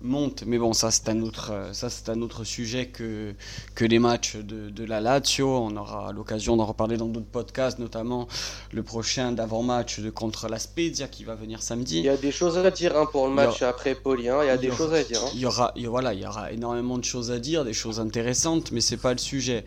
monte. 0.00 0.44
Mais 0.46 0.58
bon, 0.58 0.72
ça 0.72 0.90
c'est 0.90 1.08
un 1.08 1.20
autre, 1.22 1.50
euh, 1.52 1.72
ça 1.72 1.90
c'est 1.90 2.08
un 2.08 2.22
autre 2.22 2.44
sujet 2.44 2.86
que 2.86 3.34
que 3.74 3.84
les 3.84 3.98
matchs 3.98 4.36
de, 4.36 4.70
de 4.70 4.84
la 4.84 5.00
Lazio. 5.00 5.48
On 5.48 5.76
aura 5.76 6.12
l'occasion 6.12 6.56
d'en 6.56 6.66
reparler 6.66 6.96
dans 6.96 7.06
d'autres 7.06 7.26
podcasts, 7.26 7.78
notamment 7.78 8.28
le 8.72 8.82
prochain 8.82 9.32
d'avant-match 9.32 10.00
de 10.00 10.10
contre 10.10 10.48
la 10.48 10.58
Spezia 10.58 11.08
qui 11.08 11.24
va 11.24 11.34
venir 11.34 11.62
samedi. 11.62 11.98
Il 11.98 12.04
y 12.04 12.08
a 12.08 12.16
des 12.16 12.32
choses 12.32 12.58
à 12.58 12.70
dire 12.70 12.96
hein, 12.96 13.06
pour 13.10 13.26
le 13.28 13.34
match 13.34 13.62
après. 13.62 13.96
Hein. 14.06 14.38
Il 14.42 14.46
y 14.46 14.50
a 14.50 14.56
des 14.56 14.70
choses 14.70 14.92
à 14.92 15.02
dire. 15.02 15.20
Hein. 15.22 15.30
Il 15.34 15.40
y 15.40 15.46
aura, 15.46 15.72
voilà, 15.88 16.14
il 16.14 16.20
y 16.20 16.26
aura 16.26 16.52
énormément 16.52 16.98
de 16.98 17.04
choses 17.04 17.30
à 17.30 17.38
dire, 17.38 17.64
des 17.64 17.72
choses 17.72 18.00
intéressantes, 18.00 18.72
mais 18.72 18.80
c'est 18.80 18.96
pas 18.96 19.12
le 19.12 19.18
sujet. 19.18 19.64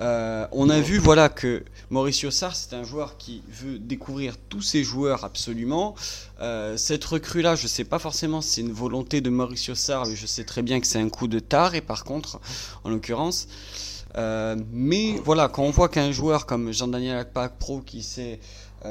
Euh, 0.00 0.46
on 0.52 0.70
a 0.70 0.80
vu 0.80 0.96
voilà 0.98 1.28
que 1.28 1.62
Mauricio 1.90 2.30
Sarr 2.30 2.56
c'est 2.56 2.74
un 2.74 2.84
joueur 2.84 3.18
qui 3.18 3.42
veut 3.48 3.78
découvrir 3.78 4.36
tous 4.48 4.62
ses 4.62 4.82
joueurs 4.82 5.24
absolument. 5.24 5.94
Euh, 6.40 6.76
cette 6.76 7.04
recrue 7.04 7.42
là, 7.42 7.54
je 7.54 7.66
sais 7.66 7.84
pas 7.84 7.98
forcément 7.98 8.40
si 8.40 8.50
c'est 8.50 8.60
une 8.62 8.72
volonté 8.72 9.20
de 9.20 9.28
Mauricio 9.30 9.74
mais 10.06 10.16
je 10.16 10.26
sais 10.26 10.44
très 10.44 10.62
bien 10.62 10.80
que 10.80 10.86
c'est 10.86 10.98
un 10.98 11.08
coup 11.08 11.28
de 11.28 11.38
tard 11.38 11.74
et 11.74 11.80
par 11.80 12.04
contre, 12.04 12.40
en 12.84 12.90
l'occurrence. 12.90 13.48
Euh, 14.16 14.56
mais 14.72 15.20
voilà, 15.24 15.48
quand 15.48 15.62
on 15.62 15.70
voit 15.70 15.88
qu'un 15.88 16.12
joueur 16.12 16.46
comme 16.46 16.72
Jean-Daniel 16.72 17.18
Akpak 17.18 17.58
Pro 17.58 17.80
qui 17.80 18.02
s'est 18.02 18.40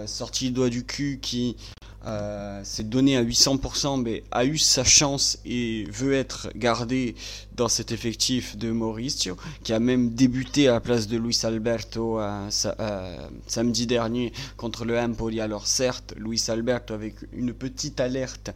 sorti 0.06 0.50
le 0.50 0.52
doigt 0.52 0.70
du 0.70 0.86
cul, 0.86 1.18
qui 1.20 1.58
euh, 2.06 2.62
s'est 2.64 2.84
donné 2.84 3.18
à 3.18 3.24
800%, 3.24 4.02
mais 4.02 4.24
a 4.32 4.46
eu 4.46 4.58
sa 4.58 4.86
chance 4.86 5.38
et 5.46 5.84
veut 5.92 6.14
être 6.14 6.48
gardé 6.56 7.14
dans 7.58 7.68
cet 7.68 7.92
effectif 7.92 8.56
de 8.56 8.72
Mauricio, 8.72 9.36
qui 9.64 9.74
a 9.74 9.80
même 9.80 10.12
débuté 10.12 10.70
à 10.70 10.74
la 10.74 10.80
place 10.80 11.08
de 11.08 11.18
Luis 11.18 11.38
Alberto 11.44 12.22
euh, 12.22 12.50
euh, 12.80 13.18
samedi 13.48 13.86
dernier 13.86 14.32
contre 14.56 14.86
le 14.86 14.98
Empoli. 14.98 15.42
Alors 15.42 15.68
certes, 15.68 16.14
Luis 16.16 16.42
Alberto 16.48 16.94
avec 16.94 17.16
une 17.34 17.54
petite 17.54 18.00
alerte 18.00 18.52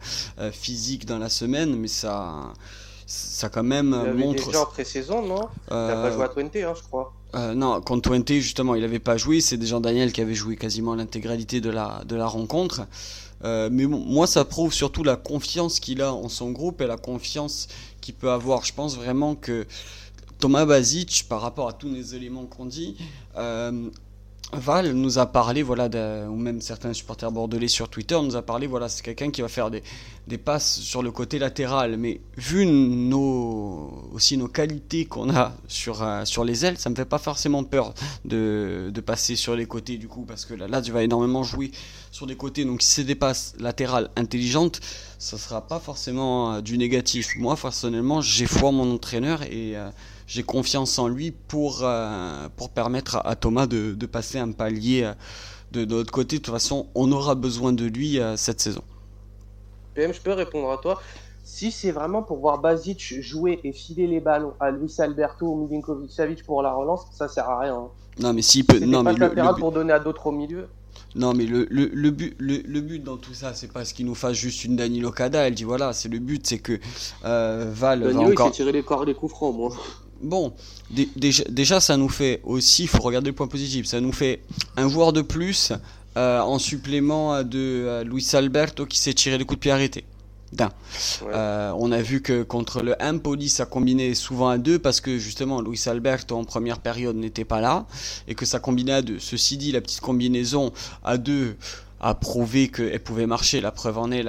physique 0.52 1.04
dans 1.04 1.18
la 1.18 1.28
semaine, 1.28 1.76
mais 1.76 1.88
ça 1.88 2.54
ça 3.06 3.50
quand 3.50 3.62
même 3.62 3.94
il 4.06 4.14
montre. 4.14 4.46
Déjà 4.46 4.62
en 4.62 4.66
pré-saison, 4.66 5.20
non? 5.20 5.48
Il 5.70 5.76
n'a 5.76 5.96
pas 5.96 6.10
joué 6.10 6.24
à 6.24 6.28
Twente, 6.28 6.56
hein, 6.56 6.72
je 6.74 6.82
crois. 6.82 7.12
non, 7.54 7.82
contre 7.82 8.08
Twente, 8.08 8.32
justement, 8.32 8.74
il 8.74 8.80
n'avait 8.80 8.98
pas 8.98 9.18
joué. 9.18 9.42
C'est 9.42 9.58
déjà 9.58 9.78
Daniel 9.80 10.12
qui 10.12 10.22
avait 10.22 10.34
joué 10.34 10.56
quasiment 10.56 10.94
l'intégralité 10.94 11.60
de 11.60 11.68
la, 11.68 12.02
de 12.06 12.16
la 12.16 12.26
rencontre. 12.26 12.86
Euh, 13.42 13.68
mais 13.70 13.86
moi, 13.86 14.26
ça 14.26 14.44
prouve 14.44 14.72
surtout 14.72 15.02
la 15.02 15.16
confiance 15.16 15.80
qu'il 15.80 16.00
a 16.02 16.14
en 16.14 16.28
son 16.28 16.50
groupe 16.50 16.80
et 16.80 16.86
la 16.86 16.96
confiance 16.96 17.68
qu'il 18.00 18.14
peut 18.14 18.30
avoir. 18.30 18.64
Je 18.64 18.72
pense 18.72 18.96
vraiment 18.96 19.34
que 19.34 19.66
Thomas 20.38 20.66
Basic, 20.66 21.26
par 21.28 21.40
rapport 21.40 21.68
à 21.68 21.72
tous 21.72 21.88
les 21.90 22.14
éléments 22.14 22.46
qu'on 22.46 22.66
dit, 22.66 22.96
euh, 23.36 23.90
Val 24.54 24.92
nous 24.92 25.18
a 25.18 25.26
parlé, 25.26 25.62
voilà, 25.62 25.88
ou 26.28 26.36
même 26.36 26.60
certains 26.60 26.92
supporters 26.92 27.30
bordelais 27.30 27.68
sur 27.68 27.88
Twitter 27.88 28.18
nous 28.22 28.36
a 28.36 28.42
parlé, 28.42 28.66
voilà, 28.66 28.88
c'est 28.88 29.02
quelqu'un 29.02 29.30
qui 29.30 29.42
va 29.42 29.48
faire 29.48 29.70
des, 29.70 29.82
passes 30.38 30.80
sur 30.80 31.02
le 31.02 31.10
côté 31.10 31.38
latéral. 31.38 31.96
Mais 31.96 32.20
vu 32.36 32.66
nos, 32.66 34.10
aussi 34.12 34.36
nos 34.36 34.48
qualités 34.48 35.04
qu'on 35.04 35.30
a 35.30 35.52
sur, 35.68 36.02
euh, 36.02 36.24
sur 36.24 36.44
les 36.44 36.64
ailes, 36.64 36.78
ça 36.78 36.90
me 36.90 36.94
fait 36.94 37.04
pas 37.04 37.18
forcément 37.18 37.64
peur 37.64 37.94
de, 38.24 38.90
de 38.92 39.00
passer 39.00 39.36
sur 39.36 39.54
les 39.54 39.66
côtés 39.66 39.98
du 39.98 40.08
coup, 40.08 40.24
parce 40.24 40.44
que 40.44 40.54
là, 40.54 40.66
là 40.68 40.82
tu 40.82 40.92
vas 40.92 41.02
énormément 41.02 41.42
jouer 41.42 41.70
sur 42.10 42.26
des 42.26 42.36
côtés. 42.36 42.64
Donc 42.64 42.82
si 42.82 42.90
c'est 42.90 43.04
des 43.04 43.14
passes 43.14 43.54
latérales 43.58 44.10
intelligentes, 44.16 44.80
ça 45.18 45.38
sera 45.38 45.66
pas 45.66 45.80
forcément 45.80 46.54
euh, 46.54 46.60
du 46.60 46.78
négatif. 46.78 47.36
Moi, 47.36 47.56
personnellement, 47.56 48.20
j'ai 48.20 48.46
foi 48.46 48.68
en 48.68 48.72
mon 48.72 48.94
entraîneur 48.94 49.42
et 49.42 49.76
euh, 49.76 49.90
j'ai 50.26 50.42
confiance 50.42 50.98
en 50.98 51.08
lui 51.08 51.30
pour, 51.30 51.80
euh, 51.82 52.48
pour 52.56 52.70
permettre 52.70 53.20
à, 53.24 53.36
Thomas 53.36 53.66
de, 53.66 53.92
de, 53.94 54.06
passer 54.06 54.38
un 54.38 54.52
palier 54.52 55.04
euh, 55.04 55.12
de, 55.72 55.84
de 55.84 55.94
l'autre 55.94 56.12
côté. 56.12 56.38
De 56.38 56.42
toute 56.42 56.52
façon, 56.52 56.86
on 56.94 57.12
aura 57.12 57.34
besoin 57.34 57.72
de 57.72 57.84
lui 57.84 58.20
euh, 58.20 58.36
cette 58.36 58.60
saison. 58.60 58.82
PM, 59.94 60.12
je 60.12 60.20
peux 60.20 60.32
répondre 60.32 60.70
à 60.70 60.78
toi. 60.78 61.00
Si 61.44 61.70
c'est 61.70 61.90
vraiment 61.90 62.22
pour 62.22 62.38
voir 62.38 62.58
Basic 62.58 63.20
jouer 63.20 63.60
et 63.64 63.72
filer 63.72 64.06
les 64.06 64.20
ballons 64.20 64.54
à 64.60 64.70
Luis 64.70 64.94
Alberto 64.98 65.46
ou 65.46 65.56
Milinkovic 65.56 66.10
Savic 66.10 66.44
pour 66.44 66.62
la 66.62 66.72
relance, 66.72 67.06
ça 67.12 67.28
sert 67.28 67.48
à 67.48 67.60
rien. 67.60 67.74
Hein. 67.74 67.88
Non, 68.18 68.32
mais 68.32 68.42
s'il 68.42 68.64
peut. 68.64 68.78
Non, 68.80 69.04
pas 69.04 69.12
mais 69.12 69.18
le, 69.18 69.58
pour 69.58 69.72
donner 69.72 69.92
à 69.92 69.98
d'autres 69.98 70.26
au 70.28 70.32
milieu. 70.32 70.68
Non, 71.14 71.32
mais 71.32 71.44
le, 71.44 71.66
le, 71.70 71.90
le, 71.92 72.10
but, 72.10 72.34
le, 72.38 72.80
but 72.80 73.02
dans 73.02 73.16
tout 73.16 73.34
ça, 73.34 73.54
c'est 73.54 73.72
pas 73.72 73.84
ce 73.84 73.94
qu'il 73.94 74.06
nous 74.06 74.14
fasse 74.16 74.32
juste 74.32 74.64
une 74.64 74.74
Danilo 74.74 75.12
Cada. 75.12 75.46
Elle 75.46 75.54
dit 75.54 75.64
voilà, 75.64 75.92
c'est 75.92 76.08
le 76.08 76.18
but, 76.18 76.44
c'est 76.46 76.58
que 76.58 76.80
Val. 77.22 78.00
Danilo, 78.00 78.22
va 78.22 78.28
encore... 78.30 78.46
il 78.46 78.50
s'est 78.50 78.56
tiré 78.56 78.72
les, 78.72 78.82
corps, 78.82 79.04
les 79.04 79.14
coups 79.14 79.32
francs, 79.32 79.54
moi. 79.54 79.70
Bon, 80.24 80.54
déjà, 80.90 81.80
ça 81.80 81.96
nous 81.96 82.08
fait 82.08 82.40
aussi, 82.44 82.84
il 82.84 82.88
faut 82.88 83.02
regarder 83.02 83.28
le 83.28 83.36
point 83.36 83.46
positif, 83.46 83.86
ça 83.86 84.00
nous 84.00 84.12
fait 84.12 84.40
un 84.76 84.88
joueur 84.88 85.12
de 85.12 85.20
plus 85.20 85.72
euh, 86.16 86.40
en 86.40 86.58
supplément 86.58 87.42
de 87.42 88.02
Luis 88.04 88.26
Alberto 88.32 88.86
qui 88.86 88.98
s'est 88.98 89.12
tiré 89.12 89.36
le 89.36 89.44
coup 89.44 89.54
de 89.54 89.60
pied 89.60 89.70
arrêté. 89.70 90.04
D'un. 90.52 90.70
Euh, 91.24 91.72
on 91.76 91.90
a 91.90 92.00
vu 92.00 92.22
que 92.22 92.42
contre 92.44 92.80
le 92.80 92.94
Empoli, 93.02 93.48
ça 93.48 93.66
combinait 93.66 94.14
souvent 94.14 94.48
à 94.48 94.56
deux 94.56 94.78
parce 94.78 95.00
que 95.00 95.18
justement 95.18 95.60
Luis 95.60 95.82
Alberto 95.86 96.36
en 96.36 96.44
première 96.44 96.78
période 96.78 97.16
n'était 97.16 97.44
pas 97.44 97.60
là 97.60 97.86
et 98.28 98.36
que 98.36 98.46
ça 98.46 98.60
combinait 98.60 98.92
à 98.92 99.02
deux. 99.02 99.18
Ceci 99.18 99.56
dit, 99.56 99.72
la 99.72 99.80
petite 99.80 100.00
combinaison 100.00 100.72
à 101.02 101.18
deux 101.18 101.56
a 102.00 102.14
prouvé 102.14 102.68
qu'elle 102.68 103.00
pouvait 103.00 103.26
marcher. 103.26 103.60
La 103.60 103.72
preuve 103.72 103.98
en 103.98 104.10
est, 104.10 104.22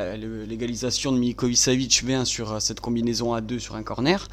l'égalisation 0.48 1.12
de 1.12 1.18
Milikovic 1.18 1.58
Savic 1.58 2.04
vient 2.04 2.26
sur 2.26 2.62
cette 2.62 2.80
combinaison 2.80 3.34
à 3.34 3.42
deux 3.42 3.60
sur 3.60 3.76
un 3.76 3.84
corner. 3.84 4.28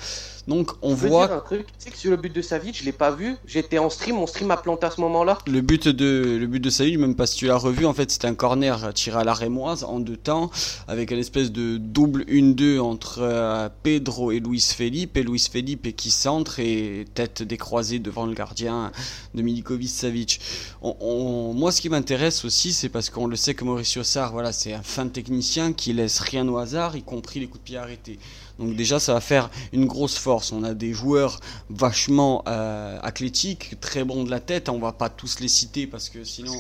Donc 0.49 0.73
on 0.83 0.95
voit. 0.95 1.27
Dire 1.27 1.37
un 1.37 1.41
truc, 1.41 1.67
tu 1.67 1.73
sais 1.79 1.91
que 1.91 1.97
sur 1.97 2.11
le 2.11 2.17
but 2.17 2.35
de 2.35 2.43
Savic, 2.43 2.79
je 2.79 2.85
l'ai 2.85 2.93
pas 2.93 3.11
vu. 3.11 3.37
J'étais 3.47 3.79
en 3.79 3.91
stream, 3.91 4.17
mon 4.17 4.27
stream 4.27 4.51
a 4.51 4.57
planté 4.57 4.87
à 4.87 4.91
ce 4.91 5.01
moment-là. 5.01 5.39
Le 5.47 5.61
but 5.61 5.89
de 5.89 6.37
le 6.41 6.47
but 6.47 6.61
de 6.61 6.71
Savic, 6.71 6.99
même 6.99 7.15
pas 7.15 7.27
si 7.27 7.37
tu 7.37 7.47
l'as 7.47 7.57
revu, 7.57 7.87
en 7.87 7.93
fait 7.93 8.11
c'était 8.11 8.27
un 8.27 8.35
corner 8.35 8.93
tiré 8.95 9.21
à 9.21 9.25
la 9.25 9.35
rémoise 9.35 9.85
en 9.85 10.01
deux 10.01 10.17
temps, 10.17 10.51
avec 10.89 11.11
une 11.11 11.19
espèce 11.19 11.53
de 11.53 11.77
double 11.77 12.25
1-2 12.25 12.81
entre 12.81 13.21
euh, 13.21 13.69
Pedro 13.83 14.33
et 14.33 14.41
Luis 14.41 14.61
Felipe, 14.77 15.17
et 15.17 15.23
Luis 15.23 15.47
Felipe 15.51 15.95
qui 15.97 16.11
centre 16.11 16.59
et 16.59 17.05
tête 17.15 17.43
décroisée 17.43 17.99
devant 17.99 18.27
le 18.27 18.35
gardien 18.35 18.93
de 19.35 19.43
Milikovic 19.43 19.91
Savic. 19.91 20.41
moi 20.83 21.71
ce 21.71 21.81
qui 21.81 21.89
m'intéresse 21.89 22.45
aussi, 22.45 22.73
c'est 22.73 22.89
parce 22.89 23.11
qu'on 23.11 23.27
le 23.27 23.37
sait 23.37 23.55
que 23.55 23.65
Mauricio 23.65 24.03
Sarr, 24.03 24.33
voilà, 24.33 24.53
c'est 24.53 24.73
un 24.73 24.83
fin 24.83 25.07
technicien 25.07 25.73
qui 25.73 25.93
laisse 25.93 26.19
rien 26.19 26.49
au 26.49 26.59
hasard, 26.59 26.97
y 26.97 27.03
compris 27.03 27.41
les 27.41 27.47
coups 27.47 27.61
de 27.61 27.65
pied 27.65 27.77
arrêtés. 27.77 28.19
Donc 28.63 28.77
déjà, 28.77 29.01
ça 29.01 29.13
va 29.13 29.21
faire 29.21 29.51
une 29.73 29.87
grosse 29.87 30.17
force. 30.17 30.53
On 30.53 30.63
a 30.63 30.73
des 30.73 30.93
joueurs 30.93 31.41
vachement 31.69 32.45
euh, 32.47 32.97
athlétiques, 33.03 33.81
très 33.81 34.05
bons 34.05 34.23
de 34.23 34.31
la 34.31 34.39
tête. 34.39 34.69
On 34.69 34.79
va 34.79 34.93
pas 34.93 35.09
tous 35.09 35.41
les 35.41 35.49
citer 35.49 35.89
parce 35.89 36.09
que 36.09 36.23
sinon, 36.23 36.55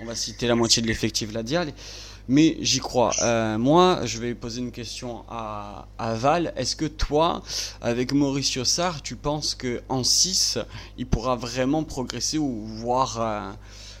on 0.00 0.06
va 0.06 0.16
citer 0.16 0.48
la 0.48 0.56
moitié 0.56 0.82
de 0.82 0.88
l'effectif 0.88 1.32
Ladial. 1.32 1.72
Mais 2.28 2.56
j'y 2.60 2.80
crois. 2.80 3.12
Euh, 3.22 3.56
moi, 3.58 4.00
je 4.04 4.18
vais 4.18 4.34
poser 4.34 4.60
une 4.60 4.72
question 4.72 5.22
à, 5.28 5.86
Val. 5.98 6.52
Est-ce 6.56 6.74
que 6.74 6.86
toi, 6.86 7.44
avec 7.80 8.12
Mauricio 8.12 8.64
Sarr, 8.64 9.00
tu 9.02 9.14
penses 9.14 9.54
que 9.54 9.80
en 9.88 10.02
6, 10.02 10.58
il 10.98 11.06
pourra 11.06 11.36
vraiment 11.36 11.84
progresser 11.84 12.38
ou 12.38 12.64
voir, 12.64 13.20
euh, 13.20 13.52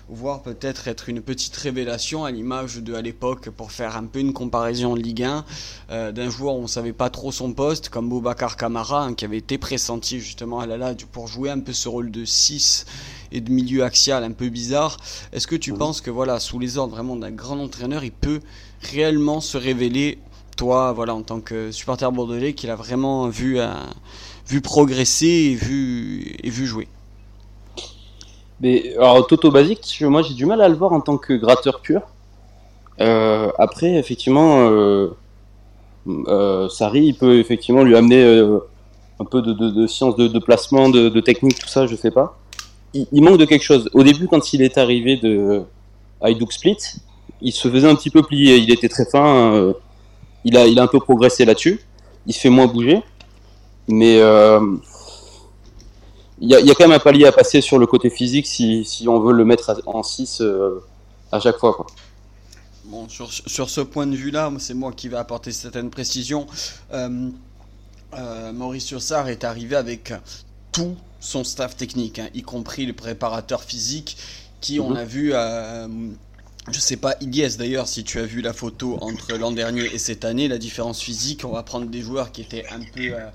voire 0.08 0.42
peut-être 0.42 0.86
être 0.86 1.08
une 1.08 1.20
petite 1.20 1.56
révélation 1.56 2.24
à 2.24 2.30
l'image 2.30 2.76
de 2.76 2.94
à 2.94 3.02
l'époque 3.02 3.50
pour 3.50 3.72
faire 3.72 3.96
un 3.96 4.04
peu 4.04 4.20
une 4.20 4.32
comparaison 4.32 4.92
en 4.92 4.94
Ligue 4.94 5.24
1 5.24 5.44
euh, 5.90 6.12
d'un 6.12 6.30
joueur 6.30 6.54
où 6.54 6.60
on 6.60 6.66
savait 6.68 6.92
pas 6.92 7.10
trop 7.10 7.32
son 7.32 7.52
poste 7.52 7.88
comme 7.88 8.08
Boubacar 8.08 8.56
Camara 8.56 9.04
hein, 9.04 9.14
qui 9.14 9.24
avait 9.24 9.38
été 9.38 9.58
pressenti 9.58 10.20
justement 10.20 10.60
à 10.60 10.66
la 10.66 10.94
pour 11.10 11.26
jouer 11.26 11.50
un 11.50 11.58
peu 11.58 11.72
ce 11.72 11.88
rôle 11.88 12.12
de 12.12 12.24
6 12.24 12.86
et 13.32 13.40
de 13.40 13.50
milieu 13.50 13.82
axial 13.82 14.22
un 14.22 14.30
peu 14.30 14.48
bizarre. 14.48 14.98
Est-ce 15.32 15.48
que 15.48 15.56
tu 15.56 15.72
mhm. 15.72 15.78
penses 15.78 16.00
que 16.00 16.10
voilà 16.10 16.38
sous 16.38 16.60
les 16.60 16.78
ordres 16.78 16.94
vraiment 16.94 17.16
d'un 17.16 17.32
grand 17.32 17.58
entraîneur 17.58 18.04
il 18.04 18.12
peut 18.12 18.40
réellement 18.82 19.40
se 19.40 19.56
révéler 19.56 20.18
toi 20.56 20.92
voilà 20.92 21.14
en 21.14 21.22
tant 21.22 21.40
que 21.40 21.72
supporter 21.72 22.10
bordelais 22.12 22.52
qu'il 22.52 22.70
a 22.70 22.76
vraiment 22.76 23.28
vu 23.28 23.58
euh, 23.58 23.72
vu 24.46 24.60
progresser 24.60 25.26
et 25.26 25.54
vu 25.56 26.36
et 26.44 26.50
vu 26.50 26.64
jouer? 26.66 26.86
Mais 28.60 28.94
alors 28.96 29.26
Toto 29.26 29.50
Basic, 29.50 30.02
moi 30.02 30.22
j'ai 30.22 30.34
du 30.34 30.46
mal 30.46 30.60
à 30.60 30.68
le 30.68 30.74
voir 30.74 30.92
en 30.92 31.00
tant 31.00 31.18
que 31.18 31.34
gratteur 31.34 31.80
pur. 31.80 32.02
Euh, 33.00 33.50
après, 33.58 33.94
effectivement, 33.94 34.70
euh, 34.70 35.08
euh, 36.06 36.68
Sari, 36.68 37.06
il 37.06 37.14
peut 37.14 37.38
effectivement 37.38 37.82
lui 37.82 37.96
amener 37.96 38.22
euh, 38.22 38.58
un 39.20 39.24
peu 39.24 39.42
de, 39.42 39.52
de, 39.52 39.70
de 39.70 39.86
science 39.86 40.16
de, 40.16 40.38
placement, 40.38 40.88
de, 40.88 41.20
technique, 41.20 41.58
tout 41.58 41.68
ça, 41.68 41.86
je 41.86 41.96
sais 41.96 42.10
pas. 42.10 42.38
Il, 42.94 43.22
manque 43.22 43.38
de 43.38 43.44
quelque 43.44 43.64
chose. 43.64 43.90
Au 43.92 44.02
début, 44.02 44.26
quand 44.26 44.54
il 44.54 44.62
est 44.62 44.78
arrivé 44.78 45.16
de 45.16 45.64
Hajduk 46.22 46.52
Split, 46.52 46.78
il 47.42 47.52
se 47.52 47.68
faisait 47.68 47.88
un 47.88 47.94
petit 47.94 48.08
peu 48.08 48.22
plier. 48.22 48.56
Il 48.56 48.70
était 48.70 48.88
très 48.88 49.04
fin. 49.04 49.74
Il 50.44 50.56
a, 50.56 50.66
il 50.66 50.78
a 50.78 50.82
un 50.82 50.86
peu 50.86 50.98
progressé 50.98 51.44
là-dessus. 51.44 51.80
Il 52.26 52.32
se 52.32 52.40
fait 52.40 52.48
moins 52.48 52.66
bouger, 52.66 53.02
mais 53.86 54.18
il 56.40 56.50
y, 56.50 56.54
a, 56.54 56.74
quand 56.74 56.84
même 56.84 56.92
un 56.92 56.98
palier 56.98 57.26
à 57.26 57.32
passer 57.32 57.60
sur 57.60 57.78
le 57.78 57.86
côté 57.86 58.10
physique 58.10 58.46
si, 58.46 58.84
si 58.84 59.08
on 59.08 59.18
veut 59.20 59.32
le 59.32 59.44
mettre 59.44 59.80
en 59.86 60.02
6 60.02 60.42
euh, 60.42 60.84
à 61.32 61.40
chaque 61.40 61.56
fois. 61.56 61.72
Quoi. 61.72 61.86
Bon, 62.84 63.08
sur, 63.08 63.32
sur, 63.32 63.68
ce 63.68 63.80
point 63.80 64.06
de 64.06 64.14
vue-là, 64.14 64.52
c'est 64.58 64.74
moi 64.74 64.92
qui 64.92 65.08
vais 65.08 65.16
apporter 65.16 65.50
certaines 65.50 65.90
précisions. 65.90 66.46
Euh, 66.92 67.30
euh, 68.14 68.52
Maurice 68.52 68.90
Yossard 68.90 69.28
est 69.28 69.44
arrivé 69.44 69.76
avec 69.76 70.12
tout 70.72 70.94
son 71.18 71.42
staff 71.42 71.76
technique, 71.76 72.18
hein, 72.18 72.28
y 72.34 72.42
compris 72.42 72.86
le 72.86 72.92
préparateur 72.92 73.62
physique, 73.62 74.16
qui, 74.60 74.78
on 74.78 74.90
mhm. 74.90 74.96
a 74.96 75.04
vu, 75.04 75.30
euh, 75.32 75.88
je 76.72 76.80
sais 76.80 76.96
pas, 76.96 77.14
Ilyes 77.20 77.56
d'ailleurs, 77.58 77.86
si 77.86 78.02
tu 78.02 78.18
as 78.18 78.24
vu 78.24 78.40
la 78.40 78.52
photo 78.52 78.98
entre 79.00 79.36
l'an 79.36 79.52
dernier 79.52 79.84
et 79.84 79.98
cette 79.98 80.24
année, 80.24 80.48
la 80.48 80.58
différence 80.58 81.00
physique, 81.00 81.44
on 81.44 81.52
va 81.52 81.62
prendre 81.62 81.86
des 81.86 82.00
joueurs 82.00 82.32
qui 82.32 82.40
étaient 82.40 82.64
un 82.70 82.80
peu 82.80 83.12
euh, 83.12 83.26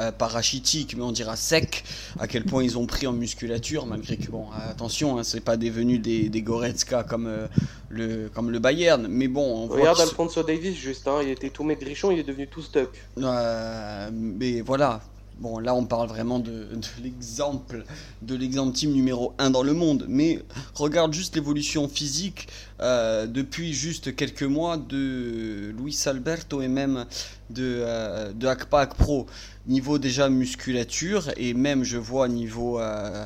euh, 0.00 0.12
parachitiques, 0.12 0.96
mais 0.96 1.02
on 1.02 1.10
dira 1.10 1.34
secs, 1.34 1.82
à 2.20 2.28
quel 2.28 2.44
point 2.44 2.62
ils 2.62 2.78
ont 2.78 2.86
pris 2.86 3.06
en 3.06 3.12
musculature, 3.12 3.86
malgré 3.86 4.16
que, 4.16 4.30
bon, 4.30 4.46
attention, 4.70 5.18
hein, 5.18 5.24
c'est 5.24 5.40
pas 5.40 5.56
devenu 5.56 5.98
des, 5.98 6.28
des 6.28 6.42
Goretzka 6.42 7.02
comme, 7.02 7.26
euh, 7.26 7.48
le, 7.88 8.28
comme 8.32 8.50
le 8.50 8.60
Bayern, 8.60 9.08
mais 9.08 9.26
bon. 9.26 9.64
On 9.64 9.66
Regarde 9.66 10.00
Alfonso 10.00 10.42
Davis, 10.44 10.76
juste, 10.76 11.08
hein, 11.08 11.18
il 11.22 11.30
était 11.30 11.50
tout 11.50 11.64
maigrichon, 11.64 12.12
il 12.12 12.20
est 12.20 12.24
devenu 12.24 12.46
tout 12.46 12.62
stuck. 12.62 12.90
mais 13.16 14.60
voilà, 14.60 15.00
Bon, 15.38 15.60
là, 15.60 15.72
on 15.72 15.84
parle 15.84 16.08
vraiment 16.08 16.40
de, 16.40 16.66
l'exemple, 17.00 17.84
de 18.22 18.34
l'exemple 18.34 18.72
team 18.76 18.90
numéro 18.90 19.34
1 19.38 19.50
dans 19.50 19.62
le 19.62 19.72
monde. 19.72 20.04
Mais 20.08 20.40
regarde 20.74 21.12
juste 21.12 21.36
l'évolution 21.36 21.88
physique 21.88 22.48
euh, 22.80 23.26
depuis 23.26 23.72
juste 23.72 24.16
quelques 24.16 24.42
mois 24.42 24.76
de 24.76 25.72
Luis 25.78 25.96
Alberto 26.06 26.60
et 26.60 26.66
même 26.66 27.04
de, 27.50 27.82
euh, 27.84 28.32
de 28.32 28.48
Pro. 28.94 29.26
Niveau 29.68 29.98
déjà 29.98 30.28
musculature 30.28 31.30
et 31.36 31.54
même, 31.54 31.84
je 31.84 31.98
vois, 31.98 32.26
niveau 32.26 32.80
euh, 32.80 33.24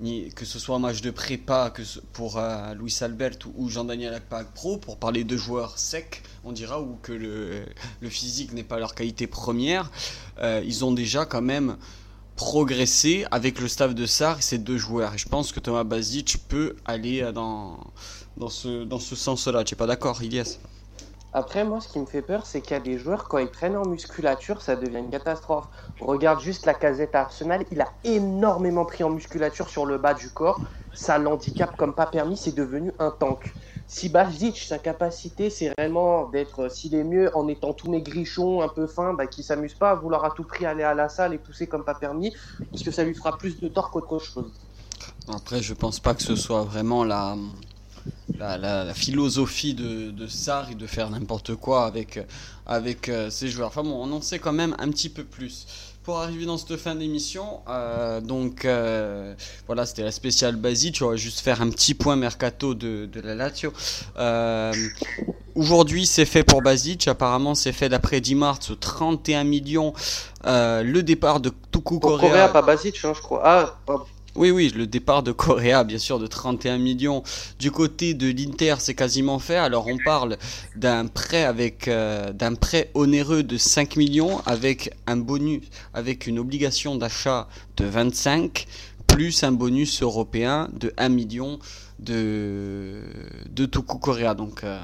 que 0.00 0.44
ce 0.44 0.58
soit 0.58 0.76
un 0.76 0.80
match 0.80 1.00
de 1.02 1.10
prépa 1.10 1.70
que 1.70 1.82
pour 2.12 2.38
euh, 2.38 2.74
Luis 2.74 2.96
Albert 3.00 3.38
ou, 3.56 3.68
Jean-Daniel 3.68 4.14
Akpag 4.14 4.46
Pro, 4.54 4.76
pour 4.76 4.96
parler 4.96 5.24
de 5.24 5.36
joueurs 5.36 5.78
secs, 5.78 6.22
on 6.44 6.52
dira, 6.52 6.80
ou 6.80 6.98
que 7.02 7.12
le, 7.12 7.64
physique 8.08 8.52
n'est 8.52 8.64
pas 8.64 8.78
leur 8.78 8.94
qualité 8.94 9.26
première, 9.26 9.90
euh, 10.40 10.62
ils 10.64 10.84
ont 10.84 10.92
déjà 10.92 11.24
quand 11.24 11.42
même 11.42 11.76
progressé 12.36 13.24
avec 13.30 13.60
le 13.60 13.68
staff 13.68 13.94
de 13.94 14.06
Sar 14.06 14.38
et 14.38 14.42
ces 14.42 14.58
deux 14.58 14.78
joueurs. 14.78 15.14
Et 15.14 15.18
je 15.18 15.28
pense 15.28 15.52
que 15.52 15.60
Thomas 15.60 15.84
Basic 15.84 16.38
peut 16.48 16.74
aller 16.84 17.30
dans, 17.32 17.78
dans 18.36 18.48
ce, 18.48 18.84
dans 18.84 18.98
ce 18.98 19.14
sens-là. 19.14 19.62
Tu 19.62 19.74
n'es 19.74 19.78
pas 19.78 19.86
d'accord, 19.86 20.22
Ilias? 20.22 20.58
Après, 21.36 21.64
moi, 21.64 21.80
ce 21.80 21.88
qui 21.88 21.98
me 21.98 22.06
fait 22.06 22.22
peur, 22.22 22.46
c'est 22.46 22.60
qu'il 22.60 22.74
y 22.74 22.76
a 22.76 22.80
des 22.80 22.96
joueurs, 22.96 23.26
quand 23.26 23.38
ils 23.38 23.50
prennent 23.50 23.76
en 23.76 23.84
musculature, 23.84 24.62
ça 24.62 24.76
devient 24.76 24.98
une 24.98 25.10
catastrophe. 25.10 25.66
regarde 26.00 26.40
juste 26.40 26.64
la 26.64 26.74
casette 26.74 27.16
Arsenal, 27.16 27.64
il 27.72 27.80
a 27.80 27.88
énormément 28.04 28.84
pris 28.84 29.02
en 29.02 29.10
musculature 29.10 29.68
sur 29.68 29.84
le 29.84 29.98
bas 29.98 30.14
du 30.14 30.30
corps. 30.30 30.60
Ça 30.92 31.18
l'handicap 31.18 31.76
comme 31.76 31.92
pas 31.92 32.06
permis, 32.06 32.36
c'est 32.36 32.54
devenu 32.54 32.92
un 33.00 33.10
tank. 33.10 33.52
Si 33.88 34.08
Basic, 34.08 34.56
sa 34.58 34.78
capacité, 34.78 35.50
c'est 35.50 35.72
réellement 35.76 36.28
d'être, 36.28 36.70
s'il 36.70 36.94
est 36.94 37.02
mieux 37.02 37.36
en 37.36 37.48
étant 37.48 37.72
tout 37.72 37.90
maigrichon, 37.90 38.62
un 38.62 38.68
peu 38.68 38.86
fin, 38.86 39.12
bah, 39.12 39.26
qu'il 39.26 39.42
s'amuse 39.42 39.74
pas 39.74 39.90
à 39.90 39.94
vouloir 39.96 40.24
à 40.24 40.30
tout 40.30 40.44
prix 40.44 40.66
aller 40.66 40.84
à 40.84 40.94
la 40.94 41.08
salle 41.08 41.34
et 41.34 41.38
pousser 41.38 41.66
comme 41.66 41.84
pas 41.84 41.96
permis, 41.96 42.32
parce 42.70 42.84
que 42.84 42.92
ça 42.92 43.02
lui 43.02 43.12
fera 43.12 43.36
plus 43.36 43.58
de 43.58 43.66
tort 43.66 43.90
qu'autre 43.90 44.20
chose. 44.20 44.52
Après, 45.26 45.60
je 45.60 45.74
pense 45.74 45.98
pas 45.98 46.14
que 46.14 46.22
ce 46.22 46.36
soit 46.36 46.62
vraiment 46.62 47.02
la, 47.02 47.36
la, 48.38 48.94
philosophie 48.94 49.74
de, 49.74 50.10
de 50.10 50.26
Sarri 50.26 50.74
de 50.74 50.86
faire 50.86 51.10
n'importe 51.10 51.54
quoi 51.54 51.86
avec, 51.86 52.18
avec 52.66 53.08
euh, 53.08 53.30
ses 53.30 53.48
joueurs. 53.48 53.68
Enfin 53.68 53.82
bon, 53.82 53.94
on 53.94 54.12
en 54.12 54.20
sait 54.20 54.38
quand 54.38 54.52
même 54.52 54.74
un 54.78 54.88
petit 54.90 55.08
peu 55.08 55.24
plus. 55.24 55.66
Pour 56.02 56.18
arriver 56.18 56.44
dans 56.44 56.58
cette 56.58 56.76
fin 56.76 56.94
d'émission, 56.94 57.60
euh, 57.66 58.20
donc 58.20 58.66
euh, 58.66 59.34
voilà, 59.66 59.86
c'était 59.86 60.02
la 60.02 60.12
spéciale 60.12 60.56
Basique. 60.56 61.00
On 61.00 61.08
va 61.08 61.16
juste 61.16 61.40
faire 61.40 61.62
un 61.62 61.70
petit 61.70 61.94
point 61.94 62.14
mercato 62.14 62.74
de, 62.74 63.06
de 63.06 63.20
la 63.22 63.34
Lazio. 63.34 63.72
Aujourd'hui, 65.54 66.04
c'est 66.04 66.26
fait 66.26 66.42
pour 66.42 66.60
Basic. 66.60 67.08
Apparemment, 67.08 67.54
c'est 67.54 67.72
fait 67.72 67.88
d'après 67.88 68.20
10 68.20 68.34
mars, 68.34 68.72
31 68.78 69.44
millions. 69.44 69.94
le 70.44 71.00
départ 71.00 71.40
de 71.40 71.50
Tuku 71.72 71.98
Correa. 72.00 72.20
Correa, 72.20 72.48
pas 72.48 72.60
Basic, 72.60 73.00
je 73.00 73.08
crois. 73.22 73.40
Ah, 73.42 73.78
pardon. 73.86 74.04
Oui, 74.36 74.50
oui, 74.50 74.72
le 74.74 74.88
départ 74.88 75.22
de 75.22 75.30
Correa, 75.30 75.84
bien 75.84 75.98
sûr, 75.98 76.18
de 76.18 76.26
31 76.26 76.78
millions. 76.78 77.22
Du 77.60 77.70
côté 77.70 78.14
de 78.14 78.26
l'Inter, 78.26 78.74
c'est 78.80 78.94
quasiment 78.94 79.38
fait. 79.38 79.54
Alors, 79.54 79.86
on 79.86 79.96
parle 80.04 80.38
d'un 80.74 81.06
prêt 81.06 81.44
avec 81.44 81.86
euh, 81.86 82.32
d'un 82.32 82.56
prêt 82.56 82.90
onéreux 82.94 83.44
de 83.44 83.56
5 83.56 83.94
millions 83.94 84.40
avec 84.40 84.92
un 85.06 85.18
bonus, 85.18 85.62
avec 85.92 86.26
une 86.26 86.40
obligation 86.40 86.96
d'achat 86.96 87.46
de 87.76 87.84
25 87.84 88.66
plus 89.06 89.44
un 89.44 89.52
bonus 89.52 90.02
européen 90.02 90.68
de 90.72 90.92
1 90.98 91.10
million 91.10 91.60
de 92.00 93.02
de 93.50 93.66
Toku 93.66 93.98
Correa. 93.98 94.34
Donc, 94.34 94.64
euh, 94.64 94.80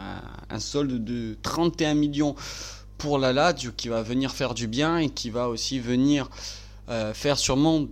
un 0.49 0.61
solde 0.61 1.03
de 1.03 1.37
31 1.43 1.95
millions 1.95 2.37
pour 2.99 3.19
la 3.19 3.33
Lazio 3.33 3.73
qui 3.77 3.89
va 3.89 4.03
venir 4.03 4.31
faire 4.31 4.55
du 4.55 4.69
bien 4.69 4.99
et 4.99 5.09
qui 5.09 5.29
va 5.29 5.49
aussi 5.49 5.81
venir 5.81 6.31
euh, 6.89 7.13
faire 7.15 7.37
sûrement 7.37 7.87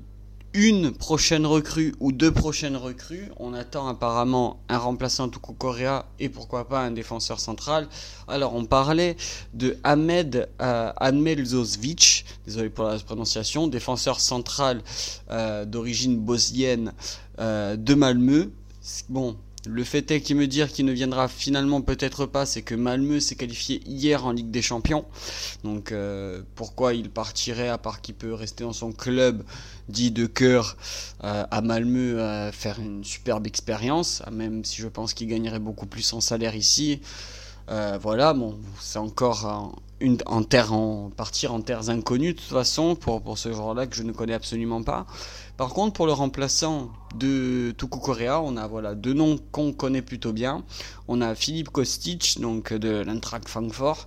une 0.54 0.92
prochaine 0.92 1.46
recrue 1.46 1.94
ou 2.00 2.12
deux 2.12 2.32
prochaines 2.32 2.76
recrues. 2.76 3.28
On 3.38 3.54
attend 3.54 3.86
apparemment 3.86 4.60
un 4.68 4.78
remplaçant 4.78 5.28
Tuku 5.28 5.52
Korea 5.52 6.06
et 6.18 6.28
pourquoi 6.28 6.68
pas 6.68 6.80
un 6.80 6.90
défenseur 6.90 7.38
central. 7.38 7.88
Alors 8.26 8.54
on 8.54 8.64
parlait 8.64 9.16
de 9.54 9.76
Ahmed 9.84 10.48
euh, 10.60 10.92
désolé 12.46 12.70
pour 12.70 12.84
la 12.84 12.98
prononciation, 12.98 13.68
défenseur 13.68 14.20
central 14.20 14.82
euh, 15.30 15.64
d'origine 15.64 16.18
bosnienne 16.18 16.92
euh, 17.38 17.76
de 17.76 17.94
Malmö. 17.94 18.50
Bon, 19.08 19.36
le 19.66 19.84
fait 19.84 20.10
est 20.10 20.20
qu'il 20.20 20.36
me 20.36 20.46
dire 20.46 20.68
qu'il 20.68 20.86
ne 20.86 20.92
viendra 20.92 21.28
finalement 21.28 21.80
peut-être 21.80 22.26
pas, 22.26 22.46
c'est 22.46 22.62
que 22.62 22.74
Malmö 22.74 23.20
s'est 23.20 23.34
qualifié 23.34 23.80
hier 23.86 24.24
en 24.24 24.32
Ligue 24.32 24.50
des 24.50 24.62
Champions. 24.62 25.04
Donc 25.64 25.92
euh, 25.92 26.42
pourquoi 26.54 26.94
il 26.94 27.10
partirait 27.10 27.68
à 27.68 27.78
part 27.78 28.00
qu'il 28.00 28.14
peut 28.14 28.34
rester 28.34 28.64
dans 28.64 28.72
son 28.72 28.92
club 28.92 29.42
dit 29.88 30.10
de 30.10 30.26
cœur 30.26 30.76
euh, 31.24 31.44
à 31.50 31.60
Malmö 31.60 32.22
à 32.22 32.52
faire 32.52 32.78
une 32.78 33.04
superbe 33.04 33.46
expérience, 33.46 34.22
même 34.30 34.64
si 34.64 34.80
je 34.80 34.88
pense 34.88 35.14
qu'il 35.14 35.28
gagnerait 35.28 35.58
beaucoup 35.58 35.86
plus 35.86 36.12
en 36.12 36.20
salaire 36.20 36.54
ici. 36.54 37.00
Euh, 37.70 37.98
voilà, 38.00 38.32
bon, 38.32 38.58
c'est 38.80 38.98
encore 38.98 39.44
en, 39.44 39.72
une, 40.00 40.18
en 40.26 40.42
terre, 40.42 40.72
en 40.72 41.10
partir 41.10 41.52
en 41.52 41.60
terres 41.60 41.90
inconnues 41.90 42.32
de 42.34 42.38
toute 42.38 42.48
façon 42.48 42.94
pour, 42.94 43.22
pour 43.22 43.38
ce 43.38 43.52
genre-là 43.52 43.86
que 43.86 43.96
je 43.96 44.02
ne 44.02 44.12
connais 44.12 44.34
absolument 44.34 44.82
pas. 44.82 45.06
Par 45.56 45.70
contre, 45.70 45.94
pour 45.94 46.06
le 46.06 46.12
remplaçant 46.12 46.90
de 47.16 47.74
Tuku 47.76 47.98
Korea, 47.98 48.40
on 48.40 48.56
a 48.56 48.66
voilà 48.68 48.94
deux 48.94 49.12
noms 49.12 49.38
qu'on 49.50 49.72
connaît 49.72 50.02
plutôt 50.02 50.32
bien. 50.32 50.62
On 51.08 51.20
a 51.20 51.34
Philippe 51.34 51.70
Kostic, 51.70 52.38
donc 52.40 52.72
de 52.72 53.02
l'Eintracht 53.02 53.48
Francfort, 53.48 54.06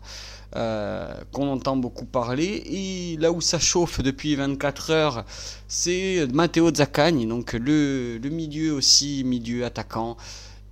euh, 0.55 1.13
qu'on 1.33 1.49
entend 1.49 1.75
beaucoup 1.75 2.05
parler. 2.05 2.63
Et 2.65 3.17
là 3.17 3.33
où 3.33 3.41
ça 3.41 3.59
chauffe 3.59 4.01
depuis 4.01 4.35
24 4.35 4.91
heures, 4.91 5.25
c'est 5.67 6.25
Matteo 6.33 6.73
Zaccagni, 6.73 7.25
donc 7.25 7.51
le, 7.53 8.17
le 8.17 8.29
milieu 8.29 8.73
aussi, 8.73 9.23
milieu 9.25 9.65
attaquant 9.65 10.15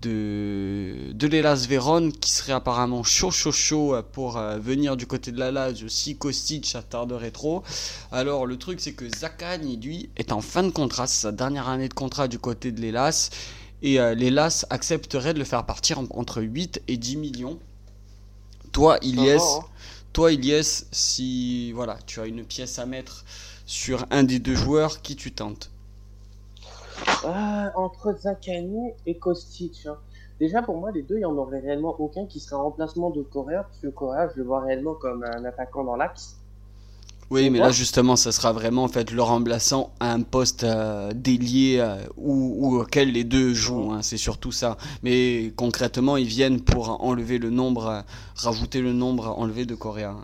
de, 0.02 1.12
de 1.14 1.28
l'Elas 1.28 1.66
Vérone 1.68 2.12
qui 2.12 2.32
serait 2.32 2.54
apparemment 2.54 3.04
chaud 3.04 3.32
chaud 3.32 3.52
chaud 3.52 3.96
pour 4.14 4.38
euh, 4.38 4.58
venir 4.60 4.96
du 4.98 5.06
côté 5.08 5.32
de 5.32 5.40
la 5.40 5.52
Lazio 5.52 5.88
si 5.90 6.18
Kostic 6.18 6.74
attarderait 6.76 7.32
trop. 7.32 7.64
Alors 8.12 8.46
le 8.46 8.58
truc 8.58 8.80
c'est 8.80 8.94
que 8.94 9.08
Zakani 9.10 9.78
lui 9.78 10.10
est 10.18 10.32
en 10.32 10.42
fin 10.42 10.64
de 10.64 10.70
contrat, 10.70 11.08
c'est 11.08 11.22
sa 11.22 11.32
dernière 11.32 11.68
année 11.70 11.90
de 11.90 11.94
contrat 11.94 12.28
du 12.28 12.40
côté 12.40 12.72
de 12.72 12.80
l'Elas 12.82 13.30
et 13.82 14.00
euh, 14.00 14.14
les 14.16 14.30
LAS 14.30 14.66
accepteraient 14.70 15.34
de 15.34 15.40
le 15.40 15.46
faire 15.46 15.66
partir 15.66 16.00
en- 16.00 16.08
entre 16.12 16.42
8 16.42 16.82
et 16.88 16.98
10 16.98 17.16
millions. 17.18 17.60
Toi, 18.72 18.98
Ilyes, 19.02 19.38
va, 19.38 19.44
hein. 19.44 19.66
toi, 20.14 20.32
Ilyes, 20.32 20.86
si 20.92 21.72
voilà, 21.72 21.98
tu 22.06 22.20
as 22.20 22.26
une 22.28 22.44
pièce 22.44 22.78
à 22.80 22.86
mettre 22.86 23.26
sur 23.66 24.06
un 24.12 24.24
des 24.24 24.40
deux 24.40 24.56
joueurs, 24.56 25.02
qui 25.02 25.16
tu 25.16 25.32
tentes? 25.32 25.72
Ah, 27.24 27.72
entre 27.76 28.14
Zakani 28.14 28.92
et 29.06 29.18
Kostic. 29.20 29.86
hein. 29.86 29.98
Déjà, 30.40 30.62
pour 30.62 30.78
moi, 30.78 30.92
les 30.92 31.02
deux, 31.02 31.16
il 31.16 31.20
n'y 31.20 31.26
en 31.26 31.38
aurait 31.38 31.60
réellement 31.60 31.96
aucun 32.00 32.26
qui 32.26 32.40
serait 32.42 32.56
un 32.58 32.64
remplacement 32.64 33.10
de 33.10 33.22
Correa, 33.24 33.64
parce 33.64 33.80
que 33.80 33.88
Correa, 33.88 34.28
je 34.30 34.38
le 34.38 34.44
vois 34.44 34.62
réellement 34.62 34.96
comme 34.96 35.24
un 35.24 35.46
attaquant 35.46 35.84
dans 35.86 35.96
l'axe. 35.96 36.42
Oui, 37.30 37.50
Et 37.50 37.52
mais 37.52 37.60
là 37.60 37.70
justement, 37.72 38.16
ça 38.16 38.32
sera 38.32 38.52
vraiment 38.54 38.84
en 38.84 38.88
fait 38.88 39.12
le 39.12 39.22
remplaçant 39.22 39.94
à 40.00 40.12
un 40.14 40.22
poste 40.22 40.64
euh, 40.64 41.12
délié 41.14 41.78
euh, 41.80 41.98
ou, 42.18 42.56
ou 42.58 42.80
auquel 42.82 43.12
les 43.12 43.24
deux 43.24 43.54
jouent. 43.54 43.92
hein, 43.92 44.02
c'est 44.02 44.18
surtout 44.18 44.52
ça. 44.52 44.78
Mais 45.04 45.54
concrètement, 45.56 46.18
ils 46.18 46.26
viennent 46.28 46.60
pour 46.62 47.04
enlever 47.04 47.38
le 47.38 47.52
nombre, 47.52 47.86
euh, 47.88 48.02
rajouter 48.36 48.82
le 48.82 48.94
nombre 48.94 49.28
enlevé 49.38 49.66
de 49.66 49.76
Coréa. 49.76 50.16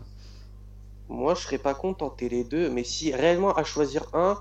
Moi, 1.10 1.34
je 1.34 1.42
serais 1.42 1.58
pas 1.58 1.74
content 1.74 2.16
les 2.22 2.44
deux, 2.44 2.70
mais 2.70 2.84
si 2.84 3.12
réellement 3.12 3.54
à 3.56 3.64
choisir 3.64 4.06
un, 4.14 4.38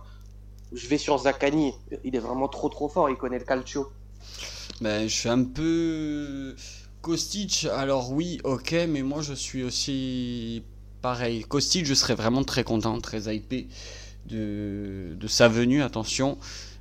je 0.75 0.87
vais 0.89 0.99
sur 0.99 1.19
Zakani. 1.19 1.73
Il 2.05 2.17
est 2.17 2.21
vraiment 2.21 2.49
trop 2.49 2.69
trop 2.69 2.89
fort, 2.89 3.09
il 3.11 3.17
connaît 3.17 3.39
le 3.39 3.45
calcio. 3.45 3.89
Ben, 4.81 5.09
je 5.09 5.15
suis 5.15 5.29
un 5.29 5.45
peu 5.45 6.55
Kostic. 7.01 7.67
Alors 7.73 8.13
oui, 8.13 8.41
ok, 8.45 8.75
mais 8.89 9.03
moi 9.03 9.23
je 9.23 9.35
suis 9.35 9.63
aussi 9.63 10.63
pareil. 11.03 11.45
Kostic, 11.45 11.85
je 11.87 11.95
serais 11.95 12.15
vraiment 12.15 12.45
très 12.45 12.65
content, 12.65 13.01
très 13.01 13.35
hypé 13.35 13.69
de, 14.27 15.27
sa 15.27 15.49
venue. 15.49 15.83
Attention. 15.83 16.39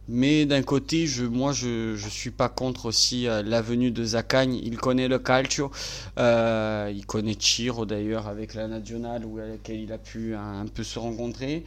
Mais 0.09 0.45
d'un 0.45 0.63
côté, 0.63 1.07
je, 1.07 1.23
moi, 1.23 1.53
je, 1.53 1.95
je 1.95 2.09
suis 2.09 2.31
pas 2.31 2.49
contre 2.49 2.87
aussi 2.87 3.25
euh, 3.25 3.41
la 3.41 3.61
venue 3.61 3.89
de 3.89 4.03
Zacagne. 4.03 4.55
Il 4.55 4.77
connaît 4.77 5.07
le 5.07 5.17
calcio. 5.17 5.71
Euh, 6.17 6.91
il 6.93 7.05
connaît 7.05 7.35
Chiro 7.35 7.85
d'ailleurs 7.85 8.27
avec 8.27 8.53
la 8.53 8.67
nationale 8.67 9.25
où, 9.25 9.39
avec 9.39 9.51
laquelle 9.51 9.79
il 9.79 9.93
a 9.93 9.97
pu 9.97 10.35
un 10.35 10.65
peu 10.65 10.83
se 10.83 10.99
rencontrer. 10.99 11.63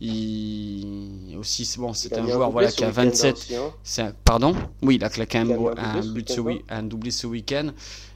Il 0.00 1.36
aussi, 1.38 1.64
c'est 1.64 1.78
bon, 1.78 1.92
c'est 1.92 2.16
un 2.18 2.26
joueur 2.26 2.50
voilà, 2.50 2.70
qui 2.70 2.84
a 2.84 2.88
week-end, 2.88 3.02
27, 3.04 3.36
aussi, 3.36 3.54
hein. 3.56 3.72
un- 3.98 4.12
Pardon? 4.24 4.54
Oui, 4.82 4.96
il 4.96 5.04
a 5.04 5.08
claqué 5.10 5.38
un, 5.38 5.48
a 5.50 5.54
un 5.54 6.00
un 6.00 6.00
doublé 6.00 6.02
ce 6.02 6.08
but 6.12 6.28
ce 6.30 6.40
week-end, 6.40 6.46
week- 6.58 6.64
un 6.70 6.82
doublé 6.82 7.10
ce 7.10 7.26
week-end. 7.26 7.70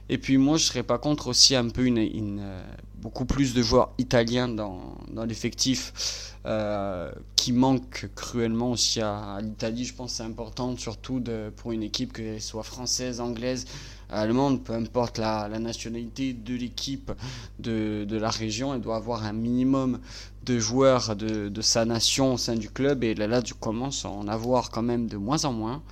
Et 0.09 0.17
puis 0.19 0.37
moi, 0.37 0.57
je 0.57 0.65
serais 0.65 0.83
pas 0.83 0.97
contre 0.99 1.27
aussi 1.27 1.55
un 1.55 1.69
peu 1.69 1.85
une, 1.85 1.97
une, 1.97 2.39
euh, 2.41 2.61
beaucoup 3.01 3.25
plus 3.25 3.53
de 3.55 3.63
joueurs 3.63 3.91
italiens 3.97 4.47
dans, 4.47 4.97
dans 5.11 5.25
l'effectif 5.25 6.35
euh, 6.45 7.11
qui 7.35 7.51
manque 7.51 8.09
cruellement 8.15 8.71
aussi 8.71 9.01
à, 9.01 9.33
à 9.35 9.41
l'Italie. 9.41 9.83
Je 9.85 9.95
pense 9.95 10.11
que 10.11 10.17
c'est 10.17 10.23
important, 10.23 10.77
surtout 10.77 11.19
de, 11.19 11.51
pour 11.55 11.71
une 11.71 11.81
équipe 11.81 12.13
qu'elle 12.13 12.39
soit 12.41 12.61
française, 12.61 13.19
anglaise, 13.19 13.65
allemande, 14.11 14.63
peu 14.63 14.73
importe 14.73 15.17
la, 15.17 15.47
la 15.47 15.57
nationalité 15.57 16.33
de 16.33 16.53
l'équipe 16.53 17.11
de, 17.57 18.05
de 18.07 18.17
la 18.17 18.29
région, 18.29 18.75
elle 18.75 18.81
doit 18.81 18.97
avoir 18.97 19.23
un 19.25 19.33
minimum 19.33 19.99
de 20.45 20.59
joueurs 20.59 21.15
de, 21.15 21.49
de 21.49 21.61
sa 21.61 21.85
nation 21.85 22.33
au 22.33 22.37
sein 22.37 22.55
du 22.55 22.69
club. 22.69 23.03
Et 23.03 23.15
là, 23.15 23.27
là, 23.27 23.41
tu 23.41 23.53
commences 23.53 24.05
à 24.05 24.09
en 24.09 24.27
avoir 24.27 24.69
quand 24.71 24.83
même 24.83 25.07
de 25.07 25.17
moins 25.17 25.45
en 25.45 25.53
moins. 25.53 25.83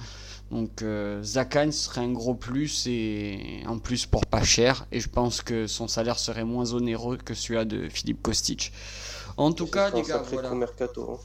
Donc 0.52 0.82
euh, 0.84 1.24
Zakan 1.24 1.72
serait 1.72 2.02
un 2.02 2.12
gros 2.12 2.36
plus 2.36 2.86
et 2.88 3.64
en 3.68 3.80
plus 3.80 4.06
pour 4.06 4.26
pas 4.26 4.44
cher. 4.44 4.86
Et 4.92 5.00
je 5.00 5.10
pense 5.10 5.42
que 5.42 5.68
son 5.68 5.88
salaire 5.88 6.20
serait 6.20 6.44
moins 6.46 6.74
onéreux 6.74 7.18
que 7.18 7.34
celui 7.34 7.66
de 7.66 7.90
Philippe 7.90 8.22
Kostic. 8.22 8.72
En 9.38 9.52
tout 9.52 9.68
cas, 9.68 9.90
les 9.92 10.04
gars, 10.04 10.24
voilà. 10.32 10.54
mercato. 10.54 11.12
hein. 11.14 11.20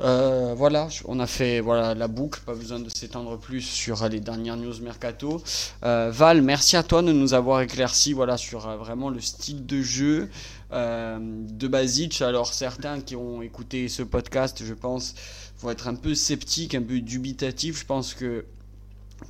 Euh, 0.00 0.54
voilà, 0.56 0.88
on 1.04 1.20
a 1.20 1.26
fait 1.26 1.60
voilà 1.60 1.94
la 1.94 2.08
boucle, 2.08 2.40
pas 2.46 2.54
besoin 2.54 2.78
de 2.78 2.88
s'étendre 2.88 3.36
plus 3.38 3.60
sur 3.60 4.02
euh, 4.02 4.08
les 4.08 4.20
dernières 4.20 4.56
news 4.56 4.80
mercato. 4.80 5.42
Euh, 5.84 6.10
Val, 6.10 6.40
merci 6.40 6.76
à 6.78 6.82
toi 6.82 7.02
de 7.02 7.12
nous 7.12 7.34
avoir 7.34 7.60
éclairci 7.60 8.14
voilà 8.14 8.38
sur 8.38 8.60
vraiment 8.78 9.10
le 9.10 9.20
style 9.20 9.66
de 9.66 9.82
jeu 9.82 10.30
de 10.72 11.68
Basic. 11.68 12.22
Alors 12.22 12.54
certains 12.54 13.00
qui 13.00 13.16
ont 13.16 13.42
écouté 13.42 13.88
ce 13.88 14.02
podcast, 14.02 14.62
je 14.64 14.72
pense, 14.72 15.14
vont 15.60 15.70
être 15.70 15.88
un 15.88 15.96
peu 15.96 16.14
sceptiques, 16.14 16.74
un 16.74 16.82
peu 16.82 17.00
dubitatifs. 17.00 17.80
Je 17.80 17.86
pense 17.86 18.14
que 18.14 18.44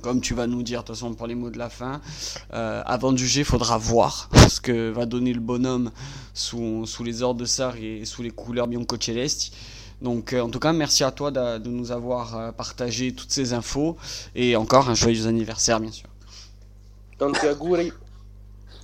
comme 0.01 0.21
tu 0.21 0.33
vas 0.33 0.47
nous 0.47 0.63
dire, 0.63 0.83
de 0.83 0.87
toute 0.87 0.95
façon, 0.95 1.13
pour 1.15 1.27
les 1.27 1.35
mots 1.35 1.49
de 1.49 1.57
la 1.57 1.69
fin, 1.69 1.99
avant 2.51 3.11
de 3.11 3.17
juger, 3.17 3.43
faudra 3.43 3.77
voir 3.77 4.29
ce 4.49 4.61
que 4.61 4.91
va 4.91 5.07
donner 5.07 5.33
le 5.33 5.41
bonhomme 5.41 5.91
sous, 6.35 6.85
sous 6.85 7.03
les 7.03 7.23
ordres 7.23 7.41
de 7.41 7.45
Sarri 7.45 7.87
et 7.87 8.05
sous 8.05 8.21
les 8.21 8.31
couleurs 8.31 8.67
Biancocelesti. 8.67 9.51
Donc, 10.01 10.33
euh, 10.33 10.41
en 10.41 10.49
tout 10.49 10.59
cas, 10.59 10.73
merci 10.73 11.03
à 11.03 11.11
toi 11.11 11.29
de, 11.31 11.59
de 11.59 11.69
nous 11.69 11.91
avoir 11.91 12.35
euh, 12.37 12.51
partagé 12.51 13.13
toutes 13.13 13.31
ces 13.31 13.53
infos 13.53 13.97
et 14.35 14.55
encore 14.55 14.89
un 14.89 14.95
joyeux 14.95 15.27
anniversaire, 15.27 15.79
bien 15.79 15.91
sûr. 15.91 16.09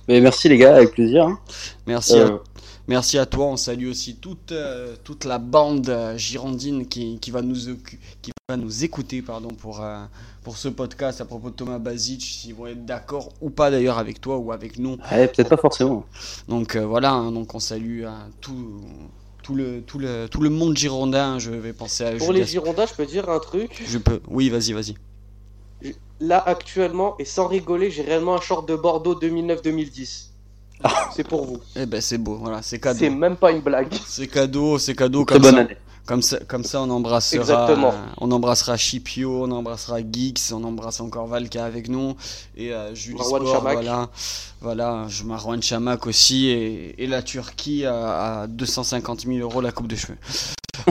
Mais 0.06 0.20
merci 0.20 0.48
les 0.48 0.58
gars, 0.58 0.76
avec 0.76 0.92
plaisir. 0.92 1.26
hein. 1.26 1.38
Merci, 1.86 2.14
à, 2.18 2.26
Euh, 2.26 2.38
merci 2.86 3.18
à 3.18 3.26
toi. 3.26 3.46
On 3.46 3.56
salue 3.56 3.88
aussi 3.88 4.16
toute, 4.16 4.52
euh, 4.52 4.94
toute 5.04 5.24
la 5.24 5.38
bande 5.38 5.88
euh, 5.88 6.16
girondine 6.16 6.86
qui, 6.86 7.18
qui 7.18 7.30
va 7.30 7.42
nous, 7.42 7.56
qui 8.22 8.30
va 8.48 8.56
nous 8.56 8.84
écouter 8.84 9.20
pardon, 9.20 9.48
pour, 9.48 9.82
euh, 9.82 9.98
pour 10.44 10.56
ce 10.56 10.68
podcast 10.68 11.20
à 11.20 11.24
propos 11.26 11.50
de 11.50 11.56
Thomas 11.56 11.78
Basic, 11.78 12.22
s'ils 12.22 12.54
vont 12.54 12.68
être 12.68 12.86
d'accord 12.86 13.30
ou 13.42 13.50
pas 13.50 13.70
d'ailleurs 13.70 13.98
avec 13.98 14.20
toi 14.20 14.38
ou 14.38 14.52
avec 14.52 14.78
nous. 14.78 14.96
ouais, 15.10 15.28
peut-être 15.28 15.50
pas 15.50 15.56
forcément. 15.58 16.06
Donc 16.48 16.76
euh, 16.76 16.86
voilà, 16.86 17.12
hein, 17.12 17.32
donc 17.32 17.54
on 17.54 17.58
salue 17.60 18.04
euh, 18.04 18.10
tout, 18.40 18.80
tout, 19.48 19.54
le, 19.54 19.80
tout, 19.80 19.98
le, 19.98 20.26
tout 20.30 20.42
le 20.42 20.50
monde 20.50 20.76
girondin. 20.76 21.38
Je 21.38 21.50
vais 21.50 21.72
penser 21.72 22.04
à 22.04 22.12
Pour 22.16 22.34
les 22.34 22.44
Girondins, 22.44 22.84
je 22.84 22.92
peux 22.92 23.06
dire 23.06 23.30
un 23.30 23.38
truc. 23.38 23.82
Je 23.86 23.96
peux. 23.96 24.20
Oui, 24.28 24.50
vas-y, 24.50 24.72
vas-y. 24.72 24.94
Là, 26.20 26.42
actuellement, 26.44 27.14
et 27.18 27.24
sans 27.24 27.46
rigoler, 27.46 27.90
j'ai 27.90 28.02
réellement 28.02 28.34
un 28.34 28.40
short 28.42 28.68
de 28.68 28.76
Bordeaux 28.76 29.14
2009-2010. 29.14 30.26
C'est 31.14 31.26
pour 31.26 31.46
vous. 31.46 31.60
Eh 31.76 31.86
ben 31.86 32.00
c'est 32.00 32.18
beau, 32.18 32.36
voilà, 32.36 32.60
c'est 32.60 32.76
C'est 32.76 32.80
cadeau. 32.80 33.10
même 33.10 33.36
pas 33.36 33.50
une 33.50 33.60
blague. 33.60 33.92
C'est 34.06 34.26
cadeau, 34.28 34.78
c'est 34.78 34.94
cadeau. 34.94 35.24
Comme 35.24 35.40
bonne 35.40 35.54
ça, 35.54 35.60
année. 35.62 35.76
Comme 36.08 36.22
ça, 36.22 36.38
comme 36.48 36.64
ça, 36.64 36.80
on 36.80 36.88
embrassera. 36.88 37.38
Exactement. 37.38 37.88
euh, 37.92 38.06
on 38.16 38.30
embrassera 38.32 38.78
Chipio, 38.78 39.44
on 39.44 39.50
embrassera 39.50 39.98
Geeks, 40.00 40.52
on 40.52 40.64
embrasse 40.64 41.00
encore 41.00 41.26
Val 41.26 41.50
qui 41.50 41.58
est 41.58 41.60
avec 41.60 41.88
nous 41.88 42.16
et 42.56 42.72
euh, 42.72 42.94
Julie 42.94 43.18
Marwan 43.18 43.42
Sport, 43.42 43.54
Chamak. 43.56 43.74
voilà, 43.74 44.08
voilà, 44.62 45.04
je 45.08 45.22
Marwan 45.24 45.62
Chamak 45.62 46.06
aussi 46.06 46.46
et, 46.48 47.02
et 47.02 47.06
la 47.06 47.22
Turquie 47.22 47.84
à, 47.84 48.40
à 48.42 48.46
250 48.46 49.26
000 49.26 49.36
euros 49.40 49.60
la 49.60 49.70
coupe 49.70 49.86
de 49.86 49.96
cheveux. 49.96 50.16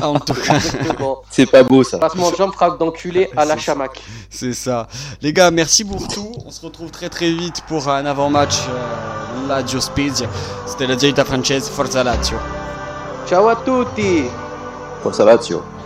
Ah, 0.01 0.09
en 0.09 0.19
tout 0.19 0.33
cas. 0.33 0.55
Exactement. 0.55 1.21
C'est 1.31 1.45
pas 1.49 1.63
beau 1.63 1.81
ça. 1.81 1.97
Passement 1.97 2.29
de 2.29 2.35
jambe, 2.35 2.51
frappe 2.51 2.77
d'enculé 2.77 3.29
à 3.37 3.45
la 3.45 3.57
chamac. 3.57 4.01
C'est 4.29 4.51
ça. 4.53 4.89
Les 5.21 5.31
gars, 5.31 5.49
merci 5.49 5.85
pour 5.85 6.05
tout. 6.09 6.33
On 6.45 6.51
se 6.51 6.59
retrouve 6.65 6.91
très 6.91 7.07
très 7.09 7.31
vite 7.31 7.61
pour 7.69 7.87
un 7.87 8.05
avant-match 8.05 8.55
euh, 8.67 9.47
Lazio 9.47 9.79
Spezia. 9.79 10.27
C'était 10.65 10.87
la 10.87 10.97
Dieta 10.97 11.23
Francese, 11.23 11.69
Forza 11.69 12.03
Lazio. 12.03 12.37
Ciao 13.25 13.47
à 13.47 13.55
tutti! 13.55 14.25
Lazio. 15.23 15.76